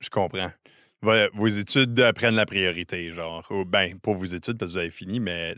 Je 0.00 0.10
comprends. 0.10 0.50
Vos 1.00 1.46
études 1.46 2.12
prennent 2.14 2.34
la 2.34 2.46
priorité, 2.46 3.10
genre. 3.12 3.46
Ou, 3.50 3.64
ben, 3.64 3.98
pas 4.00 4.12
vos 4.12 4.24
études 4.24 4.58
parce 4.58 4.72
que 4.72 4.74
vous 4.74 4.78
avez 4.78 4.90
fini, 4.90 5.20
mais 5.20 5.54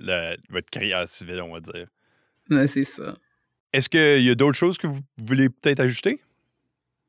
votre 0.51 0.69
carrière 0.71 1.09
civile, 1.09 1.41
on 1.41 1.53
va 1.53 1.61
dire. 1.61 1.87
c'est 2.67 2.85
ça. 2.85 3.15
Est-ce 3.73 3.89
qu'il 3.89 4.25
y 4.25 4.31
a 4.31 4.35
d'autres 4.35 4.59
choses 4.59 4.79
que 4.79 4.87
vous 4.87 5.01
voulez 5.19 5.49
peut-être 5.49 5.81
ajouter? 5.81 6.21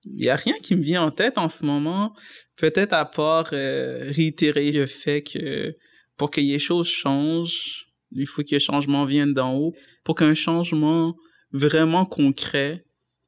Il 0.05 0.15
n'y 0.15 0.29
a 0.29 0.35
rien 0.35 0.55
qui 0.61 0.75
me 0.75 0.81
vient 0.81 1.03
en 1.03 1.11
tête 1.11 1.37
en 1.37 1.49
ce 1.49 1.65
moment. 1.65 2.15
Peut-être 2.55 2.93
à 2.93 3.05
part 3.05 3.49
euh, 3.53 4.09
réitérer 4.11 4.71
le 4.71 4.85
fait 4.85 5.21
que 5.21 5.75
pour 6.17 6.31
que 6.31 6.41
les 6.41 6.59
choses 6.59 6.87
changent, 6.87 7.87
il 8.11 8.27
faut 8.27 8.43
que 8.43 8.55
le 8.55 8.59
changement 8.59 9.05
vienne 9.05 9.33
d'en 9.33 9.55
haut. 9.55 9.75
Pour 10.03 10.15
qu'un 10.15 10.33
changement 10.33 11.15
vraiment 11.51 12.05
concret, 12.05 12.85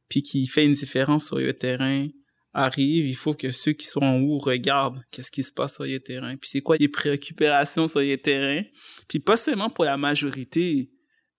puis 0.10 0.24
qui 0.24 0.48
fait 0.48 0.66
une 0.66 0.74
différence 0.74 1.28
sur 1.28 1.38
le 1.38 1.54
terrain, 1.54 2.08
arrive, 2.54 3.06
il 3.06 3.16
faut 3.16 3.34
que 3.34 3.52
ceux 3.52 3.74
qui 3.74 3.88
sont 3.88 4.04
en 4.04 4.22
haut 4.22 4.38
regardent 4.38 5.04
qu'est-ce 5.12 5.32
qui 5.32 5.44
se 5.44 5.52
passe 5.52 5.76
sur 5.76 5.86
le 5.86 6.00
terrain. 6.00 6.36
Puis 6.38 6.50
c'est 6.52 6.62
quoi 6.62 6.78
les 6.78 6.88
préoccupations 6.88 7.88
sur 7.88 8.00
le 8.00 8.16
terrain. 8.18 8.62
Puis 9.08 9.20
pas 9.20 9.38
seulement 9.38 9.70
pour 9.70 9.86
la 9.86 9.98
majorité, 9.98 10.92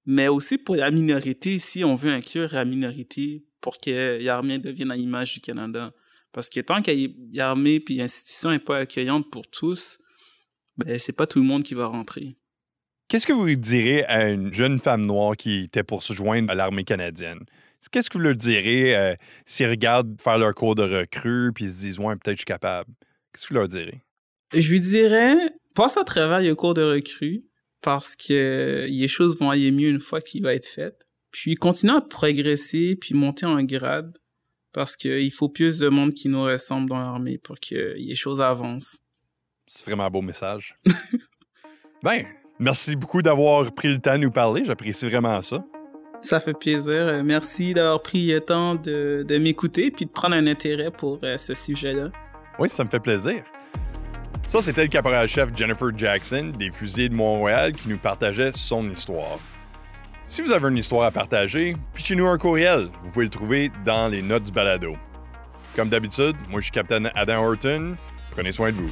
mais 0.07 0.29
aussi 0.29 0.59
pour 0.59 0.77
la 0.77 0.91
minorité, 0.91 1.59
si 1.59 1.85
on 1.85 1.95
veut 1.95 2.11
inclure 2.11 2.53
la 2.53 2.65
minorité 2.65 3.45
pour 3.61 3.79
que 3.79 4.19
l'armée 4.23 4.59
devienne 4.59 4.91
à 4.91 4.97
l'image 4.97 5.35
du 5.35 5.41
Canada. 5.41 5.93
Parce 6.33 6.51
que 6.51 6.61
tant 6.61 6.83
que 6.83 6.91
l'armée 7.33 7.81
puis 7.81 7.97
l'institution 7.97 8.51
n'est 8.51 8.59
pas 8.59 8.79
accueillante 8.79 9.31
pour 9.31 9.47
tous, 9.47 9.99
ben 10.77 10.99
c'est 10.99 11.17
pas 11.17 11.27
tout 11.27 11.39
le 11.39 11.45
monde 11.45 11.63
qui 11.63 11.75
va 11.75 11.87
rentrer. 11.87 12.37
Qu'est-ce 13.09 13.27
que 13.27 13.33
vous 13.33 13.55
direz 13.55 14.05
à 14.05 14.31
une 14.31 14.53
jeune 14.53 14.81
femme 14.81 15.07
noire 15.07 15.37
qui 15.37 15.65
était 15.65 15.85
pour 15.85 16.03
se 16.03 16.13
joindre 16.13 16.51
à 16.51 16.55
l'armée 16.55 16.85
canadienne? 16.85 17.41
Qu'est-ce 17.91 18.11
que 18.11 18.19
vous 18.19 18.25
leur 18.25 18.35
direz 18.35 18.97
euh, 18.97 19.15
s'ils 19.47 19.69
regardent 19.69 20.21
faire 20.21 20.39
leur 20.39 20.55
cours 20.55 20.75
de 20.75 20.83
recrue 20.83 21.53
puis 21.55 21.67
ils 21.67 21.71
se 21.71 21.81
disent 21.81 21.99
ouais 21.99 22.15
peut-être 22.17 22.37
je 22.37 22.41
suis 22.41 22.45
capable? 22.45 22.91
Qu'est-ce 23.33 23.49
que 23.49 23.55
vous 23.55 23.61
leur 23.61 23.69
direz? 23.69 24.03
Je 24.53 24.71
lui 24.71 24.81
dirais 24.81 25.37
passe 25.75 25.97
à 25.97 26.05
travers 26.05 26.41
le 26.41 26.55
cours 26.55 26.75
de 26.75 26.83
recrue, 26.83 27.45
parce 27.83 28.17
que 28.17 28.87
les 28.89 29.09
choses 29.09 29.39
vont 29.39 29.51
aller 29.51 29.71
mieux 29.71 29.89
une 29.89 30.01
fois 30.01 30.21
qu'il 30.21 30.43
va 30.43 30.55
être 30.55 30.67
fait. 30.67 30.97
Puis 31.31 31.57
continuer 31.57 31.95
à 31.95 32.01
progresser, 32.01 32.97
puis 32.97 33.15
monter 33.15 33.45
en 33.45 33.63
grade, 33.63 34.17
parce 34.73 34.97
qu'il 34.97 35.33
faut 35.33 35.49
plus 35.49 35.79
de 35.79 35.89
monde 35.89 36.15
qui 36.15 36.29
nous 36.29 36.45
ressemble 36.45 36.89
dans 36.89 36.99
l'armée 36.99 37.39
pour 37.39 37.57
que 37.61 37.95
les 37.97 38.15
choses 38.15 38.41
avancent. 38.41 39.01
C'est 39.67 39.87
vraiment 39.87 40.05
un 40.05 40.11
beau 40.11 40.23
message. 40.23 40.77
ben, 42.03 42.25
merci 42.59 42.97
beaucoup 42.97 43.23
d'avoir 43.23 43.73
pris 43.75 43.89
le 43.89 43.99
temps 43.99 44.15
de 44.15 44.19
nous 44.19 44.31
parler. 44.31 44.65
J'apprécie 44.65 45.09
vraiment 45.09 45.43
ça. 45.43 45.65
Ça 46.25 46.41
fait 46.41 46.55
plaisir. 46.55 47.23
Merci 47.23 47.75
d'avoir 47.75 48.01
pris 48.01 48.33
le 48.33 48.41
temps 48.41 48.77
de, 48.77 49.27
de 49.29 49.37
m'écouter 49.37 49.91
puis 49.91 50.07
de 50.07 50.11
prendre 50.11 50.35
un 50.35 50.47
intérêt 50.47 50.91
pour 50.91 51.19
euh, 51.23 51.37
ce 51.37 51.53
sujet-là. 51.53 52.09
Oui, 52.59 52.71
ça 52.71 52.83
me 52.83 52.89
fait 52.89 52.99
plaisir. 52.99 53.45
Ça, 54.47 54.63
c'était 54.63 54.85
le 54.85 54.89
caporal-chef 54.89 55.51
Jennifer 55.55 55.89
Jackson 55.95 56.55
des 56.59 56.71
Fusiliers 56.71 57.11
de 57.11 57.15
Montréal 57.15 57.73
qui 57.73 57.91
nous 57.91 57.99
partageait 57.99 58.53
son 58.55 58.89
histoire. 58.89 59.39
Si 60.27 60.41
vous 60.41 60.51
avez 60.51 60.67
une 60.71 60.79
histoire 60.79 61.03
à 61.03 61.11
partager, 61.11 61.77
pitchez-nous 61.93 62.27
un 62.27 62.39
courriel. 62.39 62.89
Vous 63.03 63.11
pouvez 63.11 63.27
le 63.27 63.31
trouver 63.31 63.71
dans 63.85 64.09
les 64.09 64.23
notes 64.23 64.45
du 64.45 64.53
balado. 64.53 64.97
Comme 65.77 65.91
d'habitude, 65.91 66.37
moi 66.49 66.61
je 66.61 66.65
suis 66.65 66.73
Capitaine 66.73 67.11
Adam 67.15 67.45
Horton. 67.45 67.97
Prenez 68.31 68.53
soin 68.53 68.73
de 68.73 68.77
vous. 68.77 68.91